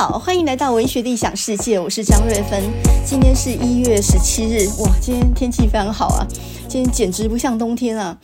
[0.00, 2.58] 好，欢迎来到文学的异想世界，我是张瑞芬。
[3.04, 6.26] 今天是一月十七日，哇，今天天气非常好啊，
[6.66, 8.18] 今天简直不像冬天啊。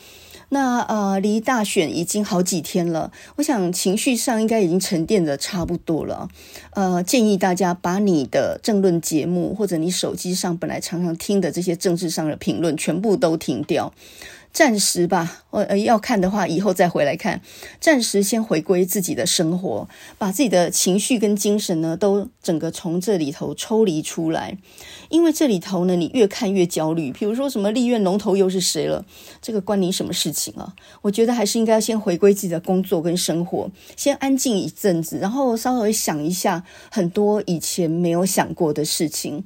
[0.48, 6.30] 那呃，离大选已经好几天了，我想情绪上应该已经沉淀的差不多了。
[6.70, 13.92] 呃，建议大家把你的政论节目或者你手机上本来常常听的这些政治上的评论全部都停掉。
[14.56, 17.42] 暂时吧，呃，要看的话，以后再回来看。
[17.78, 19.86] 暂时先回归自己的生活，
[20.16, 24.56] 把自己的情绪跟精神呢，都整个从这里头抽离出来。
[25.10, 27.12] 因为这里头呢，你越看越焦虑。
[27.12, 29.04] 比如说什么立院龙头又是谁了，
[29.42, 30.74] 这个关你什么事情啊？
[31.02, 39.44] 我觉得还是应该要先回归自己的工作跟生活，先安静一阵子，然后稍微想一下很多以前没有想过的事情。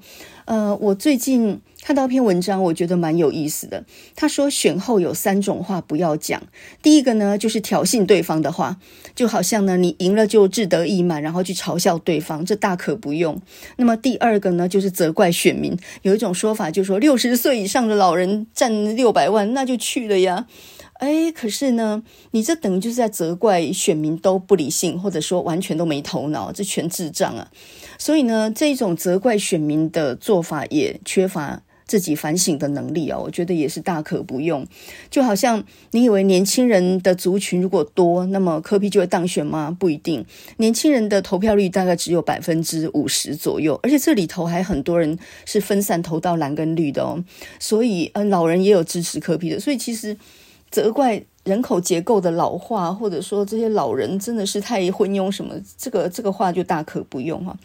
[0.51, 3.85] 呃，我最近看到一篇文章，我觉得蛮有意思的。
[4.17, 6.43] 他说，选后有三种话不要讲。
[6.83, 8.77] 第一个呢，就是挑衅对方的话，
[9.15, 13.41] 就好像呢，你赢了就志得意满，然后去嘲笑对方，这大可不用。
[13.77, 15.79] 那么第二个呢，就是责怪选民。
[16.03, 20.49] 有一种说法，就是说六十岁以上的老人占六百万，那就去了呀。
[21.01, 27.51] 哎，可是呢，你这等于就是在责怪选民都不理性，或者说完全都没头脑，这全智障啊！
[27.99, 34.67] 所以呢，这种责怪选民的做法也缺乏自己反省的能力啊，我觉得也是大可不用。
[35.11, 39.75] 就好像你以为年轻人的族群如果多，那么柯 P 就会当选吗？
[39.81, 40.23] 不一定，
[40.59, 47.25] 年轻人的投票率大概只有百分之五十左右，而且这里头还很多人是分散投到蓝跟绿的哦。
[47.59, 50.15] 所以，呃，老人也有支持柯 P 的，所以其实。
[50.71, 57.57] 责怪人口结构的老化，或者说这些老人真的是太昏庸什么，这个这个话就大可不用哈。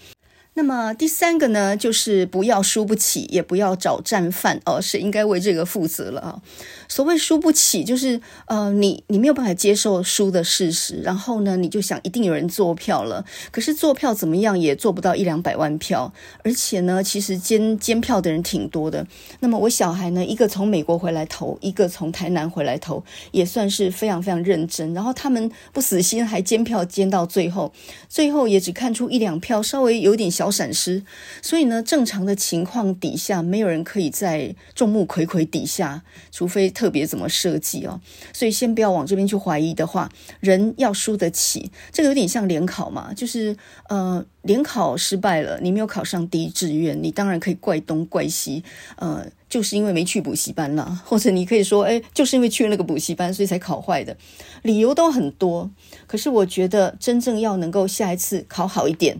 [0.57, 6.41] 那么第三个呢，就是不要输不起，也不要找战犯哦，是应该为这个负责了啊。
[6.87, 16.11] 所谓输不起，就是呃，你你没有办法接受输的事实，然后呢，你就想一定有人做票了，可是做票怎么样也做不到一两百万票，
[16.43, 19.05] 而且呢，其实监监票的人挺多的。
[19.41, 24.93] 那么我小孩呢，一个从美国回来投，一个从台南回来投，也算是非常非常认真。
[24.95, 27.71] 然后他们不死心，还监票监到最后，
[28.09, 30.55] 最后也只看出一两票，稍微有点小。
[30.55, 31.03] 闪失，
[31.41, 36.01] 所以呢，正常的情况底下，没有人可以在众目睽睽底下，
[36.31, 37.99] 除非特别怎么设计哦。
[38.31, 43.57] 所以先不要往这边去怀疑的话，人要输得起，这个有点像联考嘛，就是
[43.89, 48.63] 呃，联考失败了，你没有考上第一志愿，你当然可以怪东怪西，
[48.97, 54.15] 呃，就是因为没去补习班了， 或者你可以说，哎，就是因为去了那个补习班，所以才考坏的，
[54.61, 55.71] 理由都很多。
[56.05, 59.19] 可是我觉得，真正要能够下一次考好一点。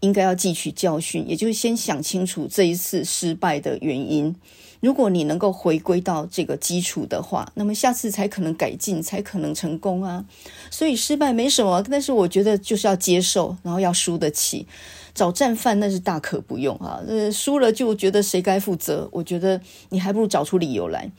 [0.00, 4.34] 应该要汲取教训，也就是先想清楚这一次失败的原因。
[4.82, 10.24] 如果你能够回归到这个基础的话，那么下次才可能改进，才可能成功啊。
[10.72, 14.66] 所以失败没什么，但是我觉得就是要接受，然后要输得起。
[15.14, 19.08] 找战犯那是大可不用啊，呃，输了就觉得谁该负责？
[19.12, 19.60] 我觉得
[19.90, 21.12] 你还不如找出理由来。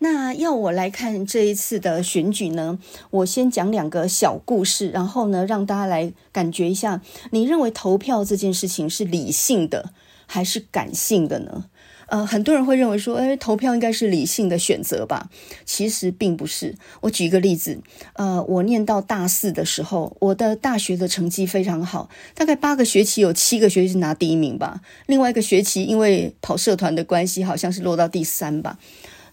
[0.00, 2.78] 那要我来看这一次的选举呢，
[3.10, 7.02] 我先讲两个小故事，然后呢，让大家来感觉一下，
[7.32, 9.92] 你认为投票这件事情是理性的
[10.26, 11.64] 还是感性的呢？
[12.08, 15.28] 呃，很多人会认为说，哎，投票应该是理性的选择吧？
[15.64, 16.74] 其实并不是。
[17.02, 17.80] 我举一个例子，
[18.14, 24.80] 呃，我念到大四的时候，我的大学的成绩非常好，大概八个学期有七个学期是拿第一名吧。
[25.06, 28.78] 另外一个学期因为跑社团的关系，好像是落到第三吧。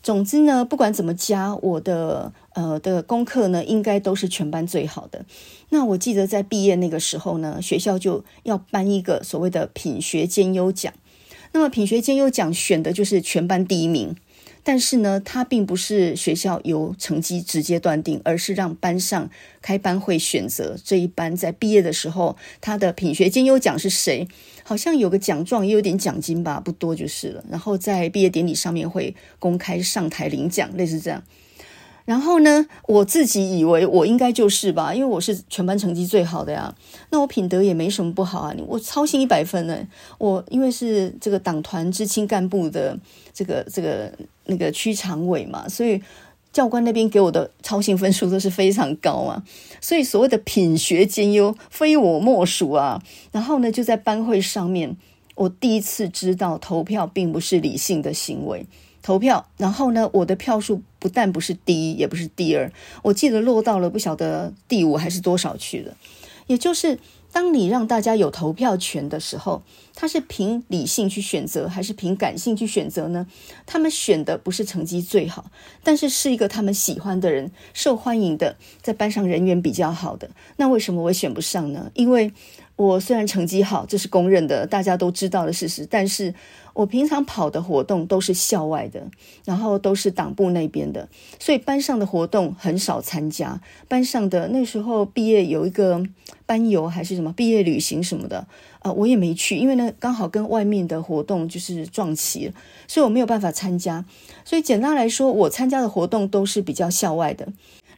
[0.03, 5.25] 总之呢，不管怎么加，我的呃的功课呢，应该都是全班最好的。
[5.69, 10.93] 那我记得在毕业那个时候呢，学校就要颁一个所谓的品学兼优奖。
[11.55, 14.13] 那么品学兼优奖选的就是全班第一名，
[14.61, 19.29] 但是呢，他并不是学校由成绩直接断定，而是让班上
[19.61, 24.27] 开班会选择这一班在毕业的时候，他的品学兼优奖是谁？
[24.65, 27.45] 好像有个奖状，也有点奖金吧，不多就是了。
[27.49, 31.23] 然后在毕业典礼上面会公开上台领奖，类似这样。
[32.05, 36.75] 然后呢，我自己以为我应该就是吧，因为我是全班成绩最好的呀。
[37.09, 39.87] 那我品德也没什么不好啊，我操行一百分呢。
[40.19, 42.97] 我因为是这个党团知青干部的
[43.33, 44.13] 这个这个
[44.45, 45.99] 那个区常委嘛，所以
[46.53, 49.43] 教官那边给我的操行分数都是非常高啊。
[49.81, 53.01] 所以所谓的品学兼优，非我莫属啊。
[53.31, 54.95] 然后呢，就在班会上面，
[55.33, 58.67] 我第一次知道投票并不是理性的行为。
[59.01, 62.71] 投票，然后呢，我的票数不但不是第一，也不是第二，
[63.03, 65.95] 我记得落到了不晓得第五还是多少去了。
[66.47, 66.97] 也就是，
[67.31, 69.61] 当你让大家有投票权的时候，
[69.93, 73.27] 他是凭理性去选择，还是凭感性去选择呢？
[73.67, 75.51] 他们选的不是成绩最好，
[75.83, 80.31] 但是是一个他们喜欢的人，受欢迎的，在班上人缘比较好的。
[80.57, 81.91] 那为什么我选不上呢？
[81.93, 82.33] 因为
[82.77, 86.33] 我虽然成绩好，这是公认的，大家都知道的事实，但是
[86.75, 89.07] 我平常跑的活动都是校外的，
[89.45, 91.07] 然后都是党部那边的，
[91.39, 93.61] 所以班上的活动很少参加。
[93.87, 96.03] 班上的那时候毕业有一个
[96.45, 98.45] 班游还是什么毕业旅行什么的，
[98.81, 102.53] 呃，我也没去，因为呢刚好跟外面的活动就是撞齐了，
[102.89, 104.03] 所以我没有办法参加。
[104.43, 107.47] 所以简单来说，我参加的活动都是比较校外的，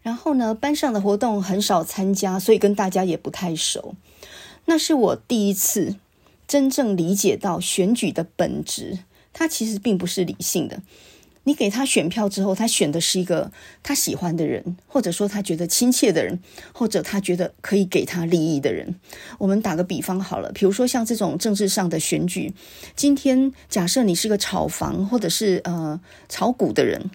[0.03, 3.95] 然后呢班上的活动很少参加，所以跟大家也不太熟。
[4.65, 5.95] 那是我第一次
[6.47, 8.99] 真正理解到选举的本质，
[9.33, 10.81] 它其实并不是理性的。
[11.43, 13.49] 你给他选票之后，他选的是一个
[13.81, 16.39] 他喜欢的人，或者说他觉得亲切的人，
[16.73, 18.95] 或者他觉得可以给他利益的人。
[19.37, 22.53] 我们打个比方好了，比如说像这种政治上的选举，
[22.97, 25.97] 今天假设你是个炒房或者是呃
[26.27, 27.09] 炒股的人。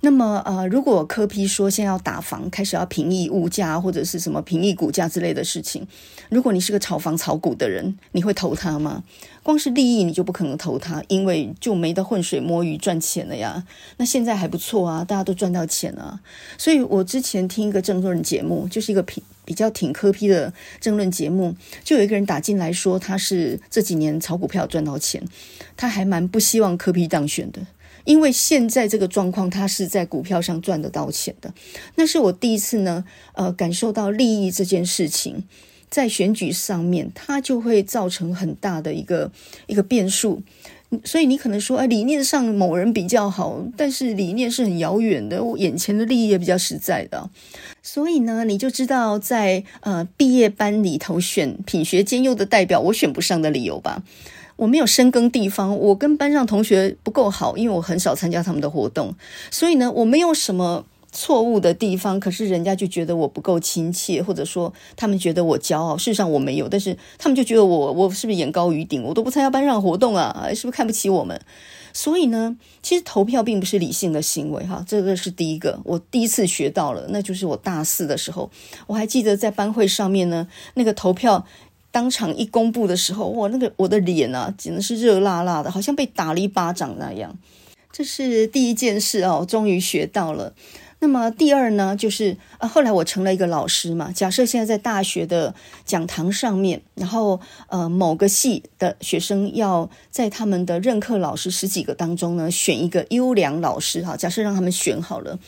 [0.00, 5.84] 那么，呃，如果柯批说现在要打房，开始要平抑物价或者是什么平抑股价之类的事情，
[6.28, 9.02] 如果你是个炒房炒股的人，你会投他吗？
[9.42, 13.64] 光是利益你就不可能投他，因为就没得浑水摸鱼赚钱了呀。
[13.98, 16.20] 那现在还不错啊，大家都赚到钱了。
[16.56, 25.20] 所以我之前听一个政论节目，就是一个比比较挺柯批的争论节目，就有一个人打进来说他是这几年炒股票赚到钱，
[25.76, 27.60] 他还蛮不希望柯批当选的。
[28.08, 31.52] 因为现在这个状况，他是在股票上赚得到钱的。
[31.96, 35.44] 那是我第一次呢，呃，感受到利益这件事情
[35.90, 39.30] 在选举上面，它就会造成很大的一个
[39.66, 40.42] 一个变数。
[41.04, 47.28] 所以你可能说，哎，理念上某人比较好，但是理念是很遥远的，我眼前的利益也比较实在的。
[47.82, 54.02] 所以呢，你就知道在呃毕业班里头选品学兼优的代表，我选不上的理由吧。
[54.58, 59.14] 我没有深耕地方，我跟班上同学不够好，因为我很少参加他们的活动，
[59.52, 71.40] 所以呢，我没有什么错误的地方，可是人家就觉得我不够亲切，或者说他们觉得我骄傲，事实上我没有，但是他们就觉得我我是不是眼高于顶，我都不参加班上活动啊，是不是看不起我们？
[71.92, 78.50] 所以呢，其实投票并不是理性的行为哈，这个是第一个，我第一次学到了，那就是我大四的时候，
[78.88, 81.46] 我还记得在班会上面呢，那个投票。
[81.90, 87.36] 当场一公布的时候，哇，那个我的脸啊，简直是热辣辣的，好像被打了一巴掌那样。
[87.90, 90.52] 这是第一件事哦，终于学到了。
[91.00, 94.10] 那么第二呢，就是呃，后来我成了一个老师嘛。
[94.12, 95.54] 假设现在在大学的
[95.84, 104.16] 讲堂上面，然后呃，某个系的学生要在他们的任课老师十几个当中呢，选一个优良老师哈。
[104.16, 105.38] 假设让他们选好了，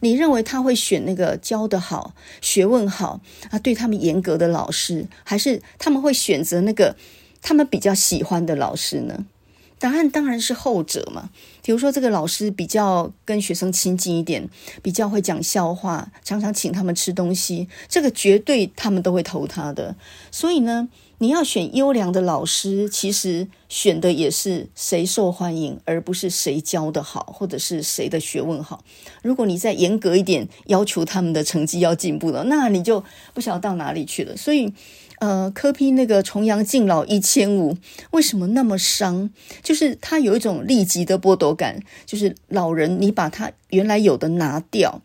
[0.00, 3.20] 你认为他会选那个教得好、学问好
[3.50, 6.94] 啊，对他们严格的老师，还是他们会选择那个
[7.42, 9.26] 他们比较喜欢的老师呢？
[9.80, 11.30] 答案当然是后者嘛。
[11.62, 14.48] 比如说，这个老师比较跟学生亲近一点，
[14.82, 19.94] 比较会讲笑话，常常请他们吃东西，这个绝对他们都会投他的。
[20.30, 20.88] 所以呢，
[21.18, 28.82] 你要选优良的老师，其实选的也是谁受欢迎，而不是谁教得好，或者是谁的学问好。
[29.22, 33.04] 如果你再严格一点，要求他们的成绩要进步了，那你就
[33.34, 34.36] 不晓得到哪里去了。
[34.36, 34.72] 所以。
[35.20, 37.76] 呃，科批那个重阳敬老一千五，
[38.12, 39.28] 为什么那么伤？
[39.62, 45.02] 就是他有一种立即的剥夺感，就是老人你把他原来有的拿掉，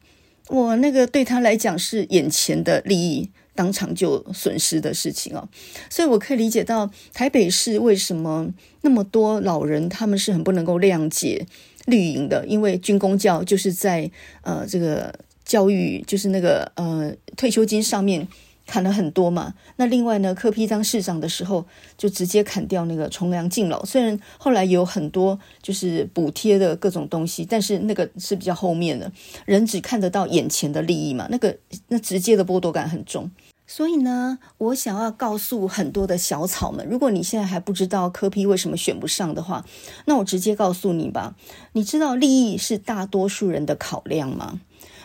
[0.48, 5.50] 我那个对他来讲是眼前的利益当场就损失的事情哦。
[5.90, 8.48] 所以我可以理解到台北市为什么
[8.84, 11.46] 那么多老人他们是很不能够谅解
[11.88, 14.10] 绿营的，因为军公教就是在
[14.44, 18.26] 呃这个教育就是那个呃退休金上面。
[18.66, 21.66] 砍了很多嘛，那另外呢，柯批当市长的时候
[21.98, 29.12] 就直接砍掉那个重阳敬老，虽然后来有很多就是补贴的各种东西，但是那个是比较后面的，
[29.46, 31.56] 人只看得到眼前的利益嘛，那个
[31.90, 33.30] 那直接的剥夺感很重。
[33.68, 39.66] 所以呢，我想要告诉很多的小草们，如果你现在还不知道柯批为什么选不上的话，
[40.06, 41.36] 那我直接告诉你吧，
[41.74, 44.60] 你知道利益是大多数人的考量吗？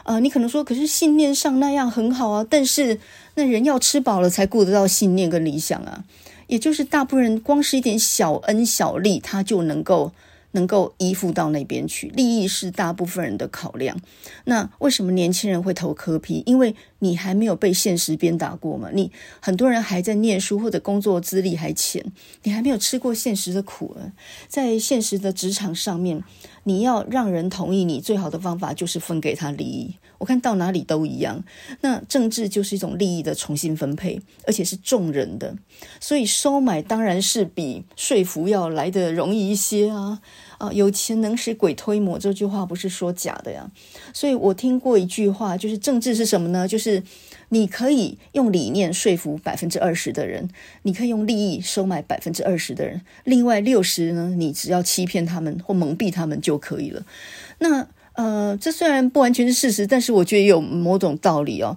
[0.04, 2.98] 呃，你可能说，可是信念上那样很好啊，但是
[3.40, 6.04] 那人要吃饱了才顾得到信念跟理想啊，
[6.46, 10.12] 也就是大部分人光是一点小恩小利，他就能够。
[10.52, 13.96] 能够依附到那边去，利益是大部分人的考量。
[14.46, 18.88] 那为什么年轻人会投科批因为你还没有被现实鞭打过嘛。
[18.92, 22.04] 你很多人还在念书或者工作资历还浅，
[22.42, 24.10] 你还没有吃过现实的苦啊。
[24.48, 26.20] 在现实的职场上面，
[26.64, 29.94] 你要让人同意你，最好的方法就是分给他利益。
[30.18, 31.42] 我看到哪里都一样。
[31.80, 35.56] 那政治就是一种利益的重新分配，而且是众人的，
[35.98, 40.20] 所以收买当然是比说服要来得容易一些啊。
[40.58, 43.70] 啊，有钱能使鬼推磨，这句话不是说假的呀。
[44.12, 46.68] 所以我听过一句话，就是政治是什么呢？
[46.68, 47.02] 就是
[47.50, 50.48] 你可以用理念说服百分之二十的人，
[50.82, 57.04] 你可以用利益收买百分之二十的人，另外六十呢，你只要欺骗他们或蒙蔽他们就可以了。
[57.58, 61.76] 那呃，这虽然不完全是事实，但是我觉得有某种道理哦。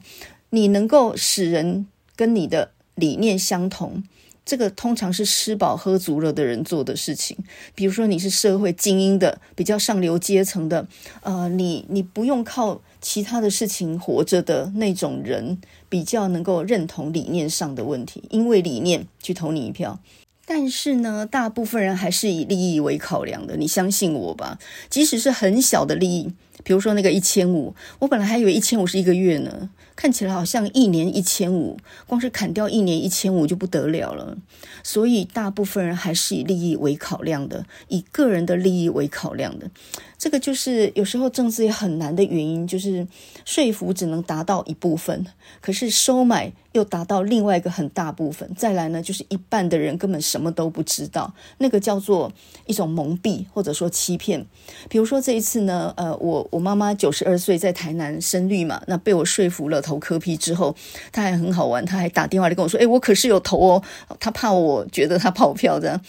[0.50, 4.03] 你能够使人跟你的理念相同。
[4.46, 7.38] 这个通常是吃饱喝足了的人做的事情。
[7.74, 10.88] 比如说，你是社会精英的，比较上流阶层的，
[11.22, 20.00] 呃，你你不用靠其他的事情活着的那种人，比较能够认同理念上的问题，因为理念去投你一票。
[20.46, 24.60] 但是呢，大部分人还是以利益为考量的，你相信我吧，
[24.90, 26.34] 即使是很小的利益。
[26.63, 34.38] 比如说那个一千五，我本来还以为一千五是一个月呢，看起来好像一年一千五，光是砍掉一年一千五就不得了了。
[34.83, 39.69] 所以大部分人还是以利益为考量的，以个人的利益为考量的。
[40.17, 43.05] 这个就是有时候政治也很难的原因，就是
[43.43, 45.25] 说服只能达到一部分，
[45.60, 48.50] 可是收买又达到另外一个很大部分。
[48.55, 52.31] 再来呢，就是一半的人根本什么都不知道，那个叫做
[52.67, 54.45] 一种蒙蔽或者说欺骗。
[54.89, 56.43] 比如说这一次呢，呃，我。
[56.52, 60.76] 我妈妈九十二岁，在台南生绿嘛，那被我说服了投柯 P 之后，
[61.12, 63.84] 她还很好玩，她还打电话来跟我说：“诶，我可是有投哦。”
[64.20, 66.02] 她怕我觉得她跑票的。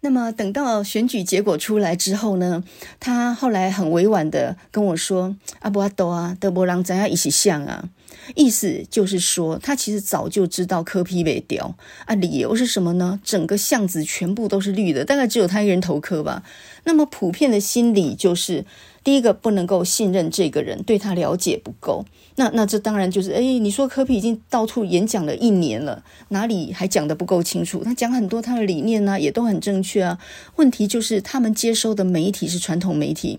[0.00, 2.62] 那么等到选举结果出来之后呢，
[3.00, 7.88] 她后来很委婉的跟我说：“阿不阿多啊，德波郎咱要一起像啊。”
[8.34, 11.76] 意思就是说，他其实早就知道柯 P 被掉
[12.06, 13.20] 啊，理由是什么呢？
[13.22, 16.42] 整个巷子全部都是绿的，大概只有他一人投柯吧。
[16.82, 18.64] 那么普遍的心理就是。
[19.06, 22.04] 第一个不能够信任这个人，对他了解不够。
[22.34, 27.84] 那那这当然就是，哎，你说科比已经到处演讲了一年了，哪里还讲得不够清楚？
[27.84, 30.18] 他讲很多他的理念呢、也都很正确啊。
[30.56, 33.38] 问题就是他们接收的媒体是传统媒体，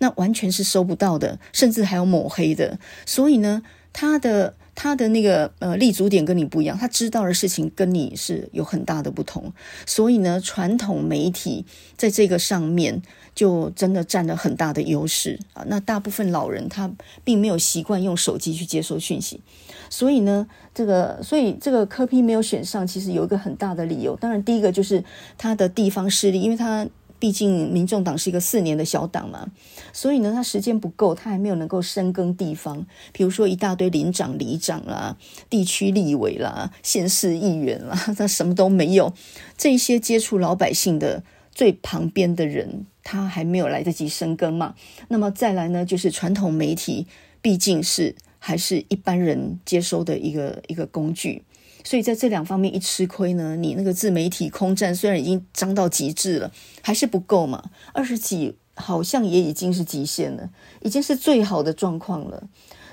[0.00, 2.78] 那完全是收不到的，甚至还有抹黑的。
[3.06, 3.62] 所以呢，
[3.94, 4.52] 他的。
[4.78, 9.54] 他的那个呃立足点跟你不一样，他知道的事情跟你是有很大的不同，
[9.86, 11.64] 所以呢，传统媒体
[11.96, 13.00] 在这个上面
[13.36, 15.62] 就真的占了很大的优势啊。
[15.68, 16.90] 那大部分老人他
[17.22, 19.40] 并没有习惯用手机去接收讯息，
[19.88, 24.16] 所以呢，这个所以这个柯 P 没有选上，其实有一个很大的理由。
[24.16, 25.04] 当然，第一个就是
[25.38, 26.84] 他的地方势力，因为他。
[27.18, 29.48] 毕竟，民众党是一个四年的小党嘛，
[29.90, 32.86] 所以呢，他时间不够，他还没有能够深耕地方。
[33.10, 35.16] 比如说，一大堆邻长、里长啦、
[35.48, 39.14] 地区立委啦、县市议员啦，他什么都没有。
[39.56, 41.22] 这些接触老百姓的
[41.56, 44.74] 最旁边的人，他还没有来得及深耕嘛。
[45.08, 47.06] 那么再来呢，就是传统媒体，
[47.40, 51.42] 毕竟是还是一般人接收的一个一个工具。
[51.82, 57.70] 所以在这两方面一吃亏呢，你那个自媒体空战虽然已经张到极致了，还是不够嘛。
[57.94, 60.50] 二十几好像也已经是极限了，
[60.82, 62.46] 已经是最好的状况了。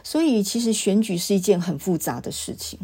[0.03, 2.79] 所以其实选举是一件很复杂的事情。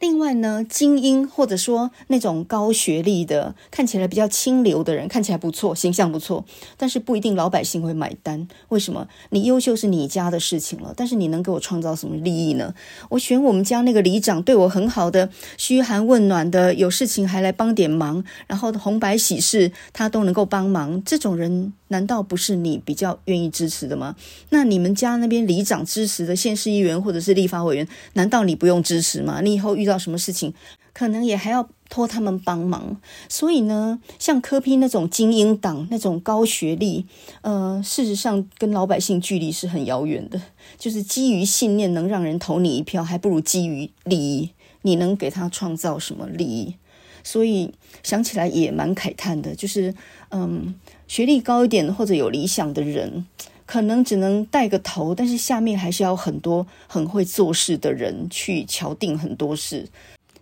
[0.00, 6.44] 另外呢，精英或者说那种高学历的，看起来比较清流的人，看起来不错，形象不错，
[6.76, 8.46] 但是不一定老百姓会买单。
[8.68, 9.08] 为什么？
[9.30, 12.72] 你优秀是你家的事情了，但是你能给我创造什么利益呢？
[13.08, 21.72] 我选我们家那个里长对我很好的，嘘寒问暖的，有事情还来帮点忙，然后红白喜事他都能够帮忙，这种人。
[21.90, 24.14] 难道不是你比较愿意支持的吗？
[24.50, 29.40] 那你们家那边里长支持的县市议员或者是立法委员，难道你不用支持吗？
[29.40, 30.54] 你以后遇到什么事情，
[30.92, 33.00] 可能也还要托他们帮忙。
[33.28, 37.06] 所以呢，像柯批那种精英党，那种高学历，
[37.40, 40.40] 呃，事实上跟老百姓距离是很遥远的。
[40.78, 44.50] 就是基于信念能让人投你一票，还不如基于利益。
[44.82, 46.76] 你能给他创造什么利益？
[47.24, 49.94] 所以想起来也蛮慨叹的，就是
[50.28, 50.74] 嗯。
[51.08, 53.24] 学历高一点或者有理想的人，
[53.68, 59.86] 可能只能带个头，但是下面还是要很多很会做事的人去敲定很多事。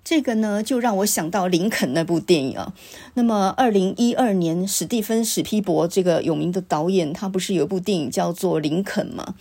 [0.09, 2.73] 这个呢，就让我想到林肯那部电影啊。
[3.15, 9.35] 那么，二零一二年，史蒂芬·史皮伯这个有名的导演，他不是有一部电影叫做《林肯》吗？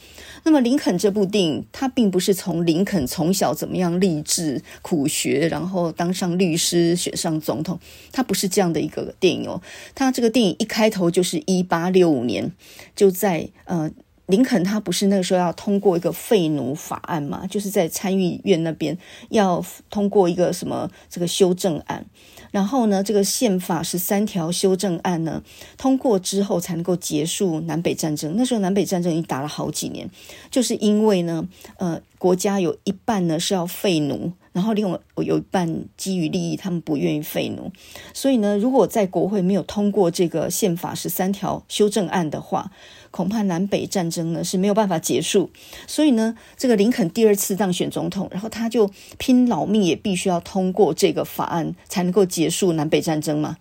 [0.43, 7.79] 那么，《林肯》这部电影，他并不是从林肯从小怎么样励志苦学，然后当上律师，选上总统，
[8.11, 9.61] 他不是这样的一个电影哦。
[9.93, 12.51] 他这个电影一开头就是一八六五年，
[12.95, 13.91] 就在呃。
[14.27, 17.45] 林肯他不是那个时候要通过一个废奴法案嘛？
[17.47, 18.97] 就是在参议院那边
[19.29, 22.05] 要通过一个什么这个修正案，
[22.51, 25.43] 然后呢，这个宪法十三条修正案呢
[25.77, 28.33] 通过之后才能够结束南北战争。
[28.35, 30.09] 那时候南北战争已经打了好几年，
[30.49, 34.31] 就是因为呢，呃，国家有一半呢是要废奴。
[34.53, 37.69] 然后另外有一半基于利益，他们不愿意废奴。
[38.13, 42.71] 所以呢，如果在国会没有通过这个宪法十三条修正案的话，
[43.15, 45.49] 恐怕南北战争呢是没有办法结束。
[45.87, 53.55] 所以呢，这个林肯第二次当选总统，然后他就拼老命也必须要通过这个法案，才能够结束南北战争嘛。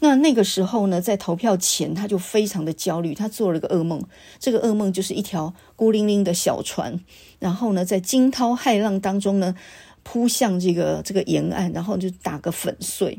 [0.00, 4.02] 那那个时候呢，在投票前，他就非常的焦虑，他做了个噩梦。
[4.38, 6.98] 这个噩梦就是一条孤零零的小船，
[7.38, 9.54] 然后呢，在惊涛骇浪当中呢，
[10.02, 13.18] 扑向这个这个沿岸，然后就打个粉碎。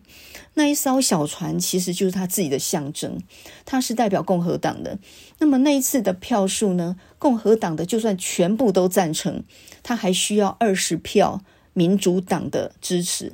[0.56, 3.22] 那一艘小船其实就是他自己的象征，
[3.64, 4.98] 他是代表共和党的。
[5.38, 9.44] 那么那一次的票数呢，共和党的就算全部都赞成，
[9.84, 11.42] 他还需要二十票。
[11.78, 13.34] 民主党的支持，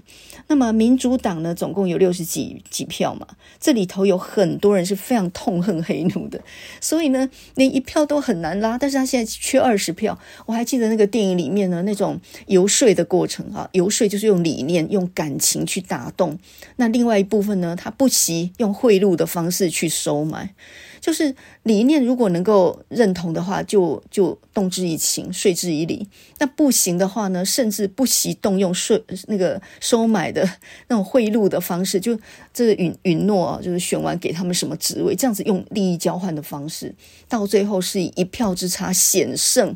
[0.51, 3.25] 那么民主党呢，总共有六十几几票嘛，
[3.58, 6.41] 这里头有很多人是非常痛恨黑奴的，
[6.81, 8.77] 所以呢，连一票都很难拉。
[8.77, 16.38] 但是他现在缺二十票，我还记得那个电影里面呢，那种游说的过程啊，游说就是用理念、用感情去打动。
[16.75, 20.53] 那另外一部分呢，他不惜用贿赂的方式去收买。
[21.01, 26.08] 就是理念如果能够认同的话，就就动之以情，说之以理。
[26.38, 30.48] 那不行的话呢，甚至不惜动用税那个收买的
[30.88, 32.17] 那种贿赂的方式，就
[32.53, 36.93] 这允允诺啊，就是选完给他们什么职位，这样子用利益交换的方式，
[37.27, 39.75] 到最后是以一票之差险胜。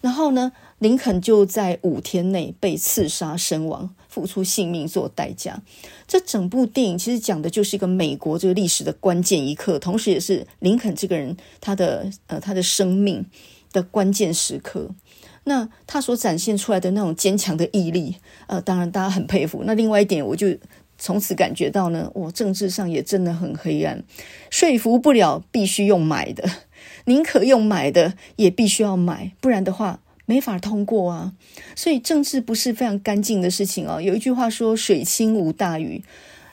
[0.00, 5.60] 然后呢，林肯就在五天内被刺杀身亡，付出性命做代价。
[6.06, 13.26] 这整部电影其实讲的就是一个美国这个历史的关键一刻，同时也是林肯这个人他的呃他的生命
[13.72, 14.90] 的关键时刻。
[15.42, 18.14] 那他所展现出来的那种坚强的毅力，
[18.46, 19.64] 呃，当然大家很佩服。
[19.66, 20.46] 那另外一点，我就
[20.96, 24.04] 从此感觉到呢，我政治上也真的很黑暗，
[24.48, 26.48] 说服不了，必须用买的，
[27.06, 30.00] 宁可用买的，也必须要买，不然的话。
[30.26, 31.32] 没法通过啊，
[31.76, 34.00] 所以政治不是非常干净的事情哦。
[34.00, 36.02] 有一句话说“水清无大鱼”，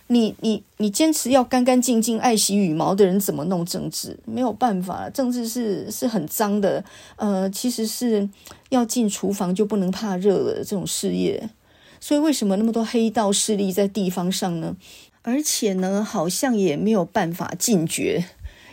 [0.08, 4.20] 你你你坚持要干干净净、爱惜羽毛的人，怎么弄政治？
[4.26, 6.84] 没有办法，政治是是很脏的。
[7.16, 8.28] 呃，其实是
[8.70, 11.50] 要进厨房就不能怕热了这种事业。
[12.02, 14.76] 所以为什么那么多黑道势力在地方上呢？
[15.22, 18.26] 而且呢，好像也没有办法禁绝，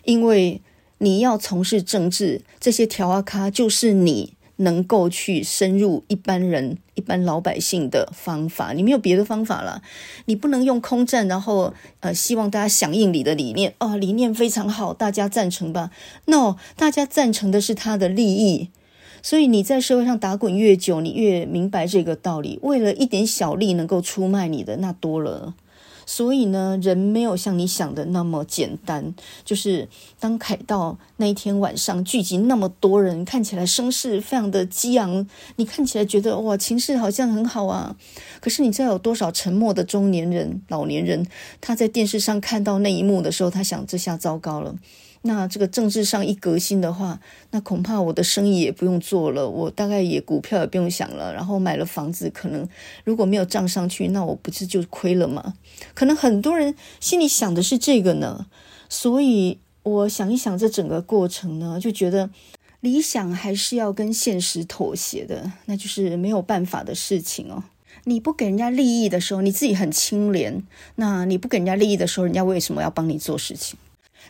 [0.04, 0.60] 因为
[0.96, 4.32] 你要从事政治，这些条啊咖就是你。
[4.58, 9.82] 能够去深入一般人、一般老百姓的方法，你没有别的方法了。
[10.26, 15.90] 你不能用空战，然后呃，希望大家响应你的理念哦，理念非常好，大家赞成吧
[16.26, 18.68] ？No，大家赞成的是他的利益。
[19.22, 22.58] 所以你在社会上打滚越久，你越明白这个道理。
[22.62, 25.54] 为了一点小利能够出卖你的那多了。
[26.10, 29.14] 所以呢，人没有像你想的那么简单。
[29.44, 29.86] 就是
[30.18, 37.94] 当凯道那一天晚上聚集那么多人，看起来声势非常的激昂，你看起来觉得哇，情势好像很好啊。
[38.40, 41.26] 可是你知道有多少沉默的中年人、老年人，
[41.60, 44.74] 他在电视上看到那一幕的时候，他想：这下糟糕了。
[45.22, 52.68] 那这个政治上一革新的话，那恐怕我的生意也不用做了，我大概也股票也不用想了，然后买了房子，可能
[53.04, 55.54] 如果没有涨上去，那我不是就亏了吗？
[55.94, 58.46] 可能很多人心里想的是这个呢，
[58.88, 62.30] 所以我想一想这整个过程呢，就觉得
[62.80, 67.64] 理想还是要跟现实妥协的，那就是没有办法的事情哦。
[68.04, 70.62] 你不给人家利益的时候，你自己很清廉；
[70.94, 73.76] 那你不给人家利益的时候，人家为什么要帮你做事情？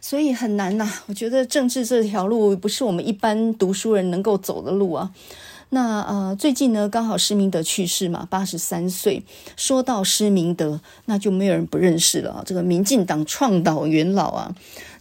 [0.01, 5.11] 所以很难呐，我觉得政治这条路不是我们一般读书人能够走的路啊。
[5.71, 9.23] 那呃，最近呢，刚好施明德去世嘛，八十三岁。
[9.55, 14.55] 说到施明德，那就没有人不认识了啊，这个民进党创党元老啊。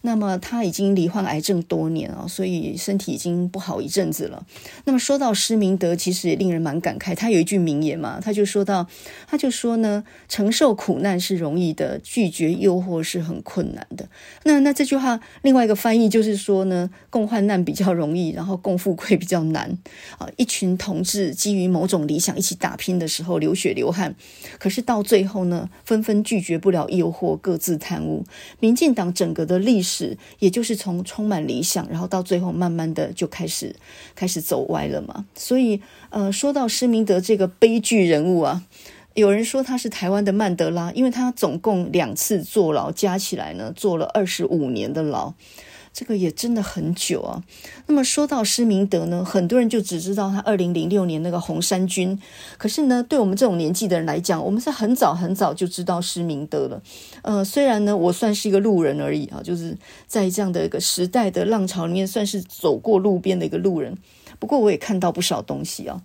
[0.07, 4.47] 那么他已经罹患癌症多年啊，所以身体已经不好一阵子了。
[4.85, 7.13] 那么说到施明德，其实也令人蛮感慨。
[7.13, 8.87] 他有一句名言嘛，他就说到，
[9.27, 14.07] 他就说呢，承受苦难是容易的，拒绝诱惑是很困难的。
[14.43, 19.77] 那那这句话另外一个翻译就是说呢，共患难比较容易，然后共富贵比较难
[20.17, 20.29] 啊。
[20.37, 24.15] 一群同志基于某种理想一起打拼的时候，流血流汗，
[24.57, 28.23] 可是到最后呢，纷纷拒绝不了诱惑，各自贪污。
[28.61, 29.96] 民进党整个的历史。
[29.97, 33.75] 是，也就是从充满理想，然后到最后慢慢的就开始
[34.13, 35.25] 开始走歪了嘛。
[35.35, 38.63] 所以，呃，说到施明德这个悲剧人物啊，
[39.15, 45.33] 有人说他是台湾的曼德拉，因为他总共两次坐牢，加起来呢坐了二十五年的牢。
[45.97, 47.41] 这个也真的很久啊。
[47.87, 52.21] 那么说到施明德呢，很多人就只知道他二零零六年那个红衫军。
[52.59, 56.79] 可是呢，对我们这种年纪的人来讲，我们是很早很早就知道施明德了。
[57.23, 63.97] 呃，虽然呢，我算是一个路人而已啊，就是在这样的一个时代的浪潮里面，算是走过路边的一个路人。
[64.37, 65.99] 不过我也看到不少东西啊。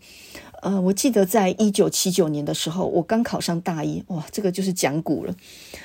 [0.63, 5.35] 呃，我记得在一九七九年的时候，我刚考上大一，哇，这个就是讲古了。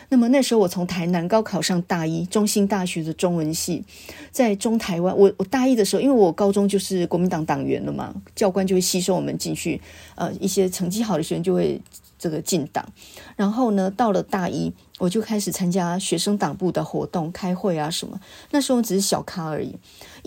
[0.09, 3.83] 那么那时候我从台南高考上大一，中兴大学的中文系，
[4.31, 5.17] 在中台湾。
[5.17, 9.81] 我我大一的时候，因为我高中就是国民党党员了嘛，教官就会吸收我们进去，
[10.13, 11.81] 呃，一些成绩好的学生就会
[12.19, 12.87] 这个进党。
[13.35, 18.19] 然后呢，到了大一，我就开始参加学生党部的活动、开会啊什么。
[18.51, 19.75] 那时候只是小咖而已。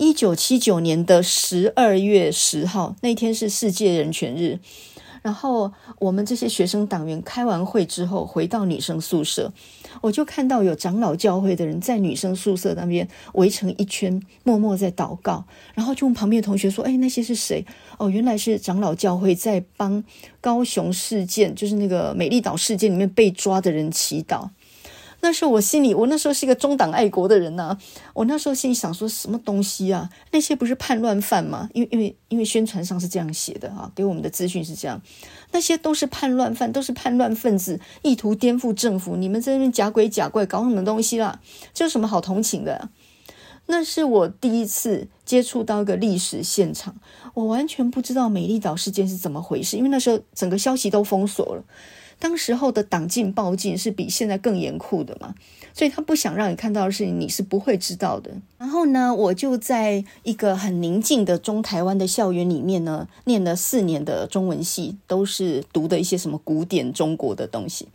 [0.01, 4.57] 一九七九年的十二月十号那天是世界人权日，
[5.21, 9.53] 然后我们这些学生党员开完会之后回到女生宿舍，
[10.01, 17.63] 我就看到有长老教会的人在女生宿舍那边围成一圈，默默在祷告，然后就问旁边的同学说：“哎，那些是谁？”
[17.99, 20.03] 哦，原来是长老教会在帮
[20.41, 24.49] 高雄事件，就是那个美丽岛事件里面被抓的人祈祷。
[25.21, 27.77] 那时候我心里，我那时候是一个中党爱国的人呐、
[28.13, 30.09] 我那时候心里想说，什么东西啊？
[30.31, 31.69] 那些不是叛乱犯吗？
[31.73, 35.01] 因为因为因为宣传上是这样写的啊，给我们的资讯是这样。
[35.51, 39.15] 那些都是叛乱犯，都是叛乱分子，意图颠覆政府。
[39.15, 41.39] 你们在那边假鬼假怪，搞什么东西啦？
[41.73, 42.89] 这有什么好同情的？
[43.67, 46.95] 那是我第一次接触到一个历史现场，
[47.35, 51.63] 我完全不知道美丽岛事件是怎么回事，因为那时候整个消息都封锁了。
[52.21, 55.33] 当时候的党禁报禁是比现在更严酷的嘛，
[55.73, 58.31] 所以他不想让你看到的事情，你是不会知道的。
[58.59, 67.87] 然后呢，我就在一个很宁静的中台湾的校园里面呢，念了四年的中文系，都是读的一些什么古典中国的东西，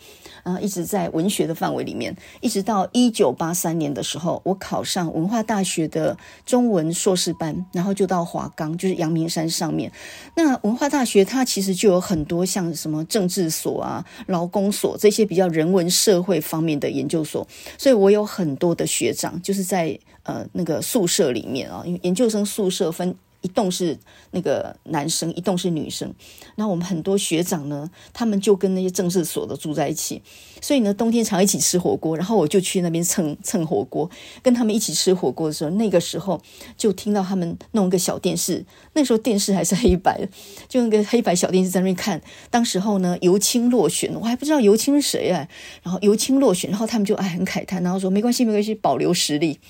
[0.42, 9.92] 啊，一直在文学的范围里面，一直到一九八三年的时候，我考上文化大学的中文硕士班，然后就到华冈，就是阳明山上面。
[10.34, 14.04] 那文化大学它其实就有很多像什么政治所啊。
[14.26, 17.46] 劳工所这些比较人文社会方面的研究所，
[17.78, 23.14] 所以我有很多的学长，就是在呃那个宿舍里面啊，因为研究生宿舍分。
[23.46, 23.96] 一栋是
[24.32, 26.12] 那个男生，一栋是女生。
[26.56, 30.20] 那我们很多学长呢，他们就跟那些政治所的住在一起，
[30.60, 32.16] 所以呢，冬天常一起吃火锅。
[32.16, 34.10] 然后我就去那边蹭 蹭火锅，
[34.42, 36.42] 跟他们一起吃火锅的时候，那个时候
[36.76, 40.28] 就听到他们弄一个小电视，那时候电视还是黑白的，
[40.68, 42.20] 就那个黑白小电视在那边看。
[42.50, 45.46] 当时候呢，尤清落选，我还不知道尤清是谁啊。
[45.84, 49.60] 然后尤清落选，然后他们就哎很慨叹，然后说没关系，没关系，保留实力。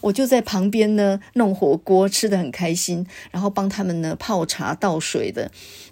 [0.00, 5.50] 我就在旁边呢，弄火锅，吃得很开心，然后帮他们呢泡茶倒水的。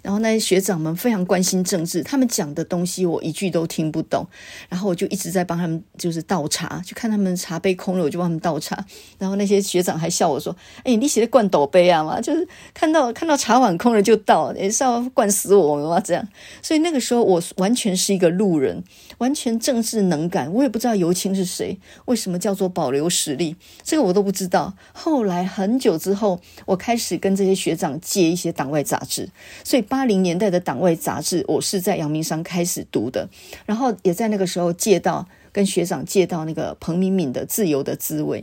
[0.09, 4.25] 然后那些学长们非常关心政治，他们讲的东西我一句都听不懂。
[4.67, 8.83] 然后我就一直在帮他们，就是倒茶，就看他们茶杯空了，我就帮他们倒茶。
[9.19, 15.99] 然后那些学长还笑我说：“哎，你写的灌斗杯啊嘛，就是看到看到茶碗空了就倒，也是要灌死我们吗？
[15.99, 16.27] 这样。”
[16.63, 18.83] 所以那个时候我完全是一个路人，
[19.19, 23.55] 完全政治能感，我也不知道尤清是谁，为什么叫做保留实力。
[23.83, 24.73] 这个我都不知道。
[24.91, 29.29] 后来很久之后，我开始跟这些学长借一些党外杂志，
[29.63, 33.27] 所以八八零年代的党外杂志，我是在阳明山开始读的，
[33.65, 38.41] 然后也在那个时候借到跟学长借到那个彭敏敏的《自由的滋味》，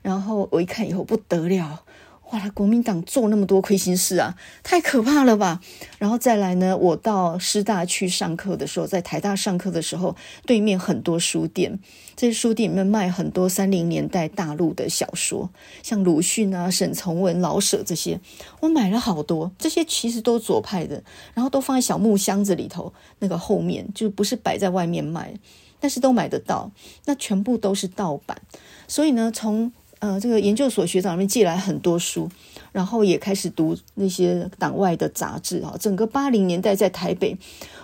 [0.00, 1.82] 然后我一看以后不得了。
[2.30, 2.48] 哇！
[2.54, 5.60] 国民党做那么多亏心事啊，太可怕了吧！
[5.98, 11.78] 然后再来呢，我到师大去上课的时候，在台大上课的时候，对面很多书店，
[12.24, 15.50] 这些书店里面卖很多三零年代大陆的小说，
[15.82, 18.18] 像鲁迅啊、沈从文、老舍这些，
[18.60, 19.52] 我买了好多。
[19.58, 21.02] 这些其实都左派的，
[21.34, 25.34] 然后都放在小木箱子里头，那个后面就不是摆在外面卖，
[25.78, 26.70] 但是都买得到。
[27.04, 28.40] 那全部都是盗版，
[28.88, 32.30] 所以呢，从呃，这个研究所学长那边借来很多书，
[32.74, 35.76] 然后也开始读那些党外的杂志啊。
[35.78, 37.38] 整个八零年代在台北，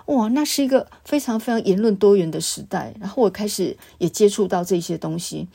[0.06, 2.92] 哇，那是一个非常非常言论多元的时代。
[2.98, 5.46] 然后我开始也接触到这些东西，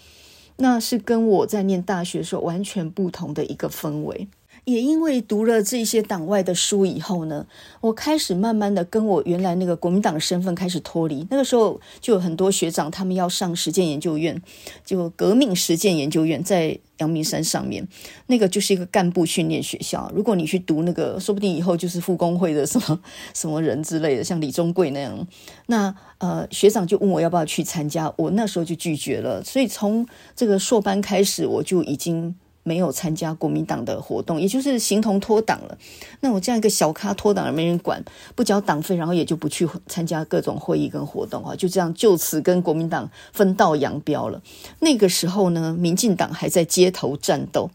[0.56, 4.28] 那是跟我在念大学的时候完全不同的一个氛围。
[4.66, 7.46] 也因为读了这些党外的书以后呢，
[7.82, 11.26] 我开始慢慢的跟我原来那个国民党的身份开始脱离。
[11.30, 14.42] 那个时候就有很多学长他们要上实践研究院，
[14.84, 17.88] 就革命实践研究院在阳明山上面，
[18.28, 20.12] 那个就是一个干部训练学校。
[20.16, 23.00] 如果你去读那个，说不定以后就是复工会的什么
[23.36, 25.28] 什么人之类的，像李宗贵那样。
[25.68, 29.44] 那呃，学长就问我要不要去参加，我那时候就拒绝了。
[29.44, 32.36] 所以从这个硕班开始，我就已经。
[32.68, 35.78] 没有参加国民党的活动，也就是形同脱党了。
[36.22, 44.42] 那我这样一个小咖脱党，没人管，不交党费，然后也就不去参加各种会议跟活动啊，就这样就此跟国民党分道扬镳了。
[44.80, 47.70] 那个时候呢，民进党还在街头战斗。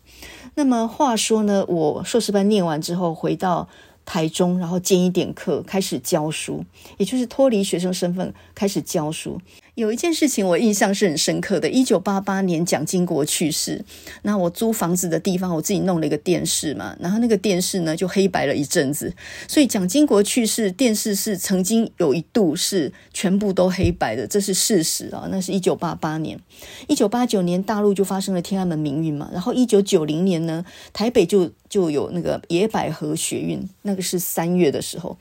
[0.57, 3.69] 那么话说呢，我硕士班念完之后回到
[4.05, 6.65] 台中，然后兼一点课，开始教书，
[6.99, 9.41] 也就是脱离学生身份开始教书。
[9.81, 11.71] 有一件事情我印象是很深刻的。
[11.71, 13.83] 一九八八年蒋经国去世，
[14.21, 19.15] 那我租房子的地方我自己弄了一个电视嘛，然后那个电视呢就黑白了一阵子。
[19.49, 25.27] 所以蒋经国去世，电视是曾经有一度是全部都黑白的，这是事实啊。
[25.31, 26.39] 那是一九八八年，
[26.87, 30.63] 一九八九年大陆就发生了天安门民运嘛，然后一九九零年呢，
[30.93, 35.17] 台北就就有那个野百合学运，那个是三月的时候。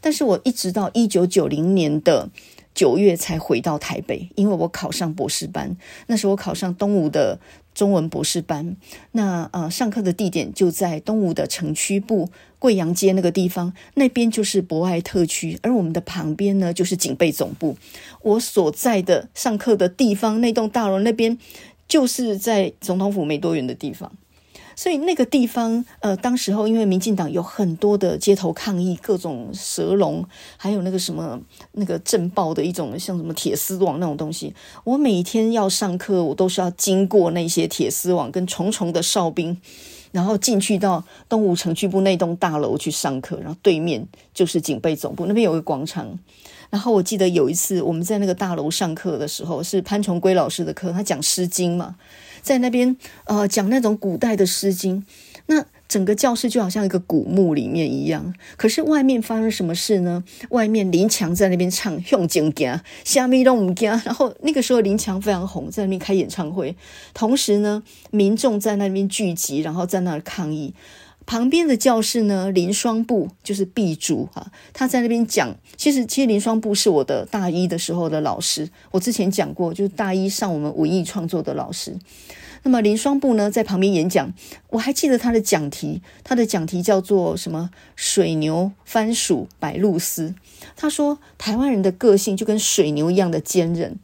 [0.00, 2.30] 但是我一直到一九九零年的。
[2.74, 5.76] 九月才回到台北，因为我考上博士班。
[6.08, 7.38] 那时候我考上东吴的
[7.74, 8.76] 中文博士班，
[9.12, 17.76] 那呃上课的地点就在东吴的城区部贵阳街那个地方，那边就是博爱特区，而我们的旁边呢就是警备总部。
[18.22, 21.38] 我所在的上课的地方，那栋大楼那边
[21.86, 24.10] 就是在总统府没多远的地方。
[24.76, 30.24] 所以那个地方，呃，当时候因为民进党有很多的街头抗议，各种蛇龙，
[30.56, 31.40] 还有那个什么
[31.72, 34.54] 那个震爆的一种像什么铁丝网那种东西。
[34.84, 39.60] 我每天要上课，我都是要经过那些铁丝网跟重重的哨兵，
[40.12, 46.18] 然后进去到东吴城区部那栋大楼去上课，然后对面就是警备总部，那边有个广场。
[46.70, 51.94] 然后我记得有一次我们在那个大楼上课的时候，是潘崇归老师的课，他讲《诗经》嘛。
[52.44, 55.04] 在那边，呃，讲那种古代的诗经，
[55.46, 58.34] 那整个教室就好像一个古墓里面一样。
[58.58, 60.22] 可是外面发生什么事呢？
[60.50, 62.52] 外面林强在那边唱《向前行》，
[63.02, 63.90] 虾米都唔惊。
[64.04, 66.76] 然后那个时候林强非常红，在那边开演唱会。
[67.14, 70.74] 同时呢，民众在那边聚集，然后在那儿抗议。
[71.26, 75.56] 旁边的教室呢，林双布就是 B 主啊，他在那边讲。
[75.76, 78.70] 其实，其实林双布是我的大一的时候的老师。
[78.90, 81.96] 我之前讲过，就是大一上我们文艺创作的老师。
[82.62, 84.32] 那么林双布呢，在旁边演讲，
[84.70, 87.70] 我还记得他的讲题，他的讲题叫做什么？
[87.96, 90.34] 水牛、番薯、白露丝。
[90.76, 93.98] 他说，台湾人的个性就跟水牛一样的坚韧，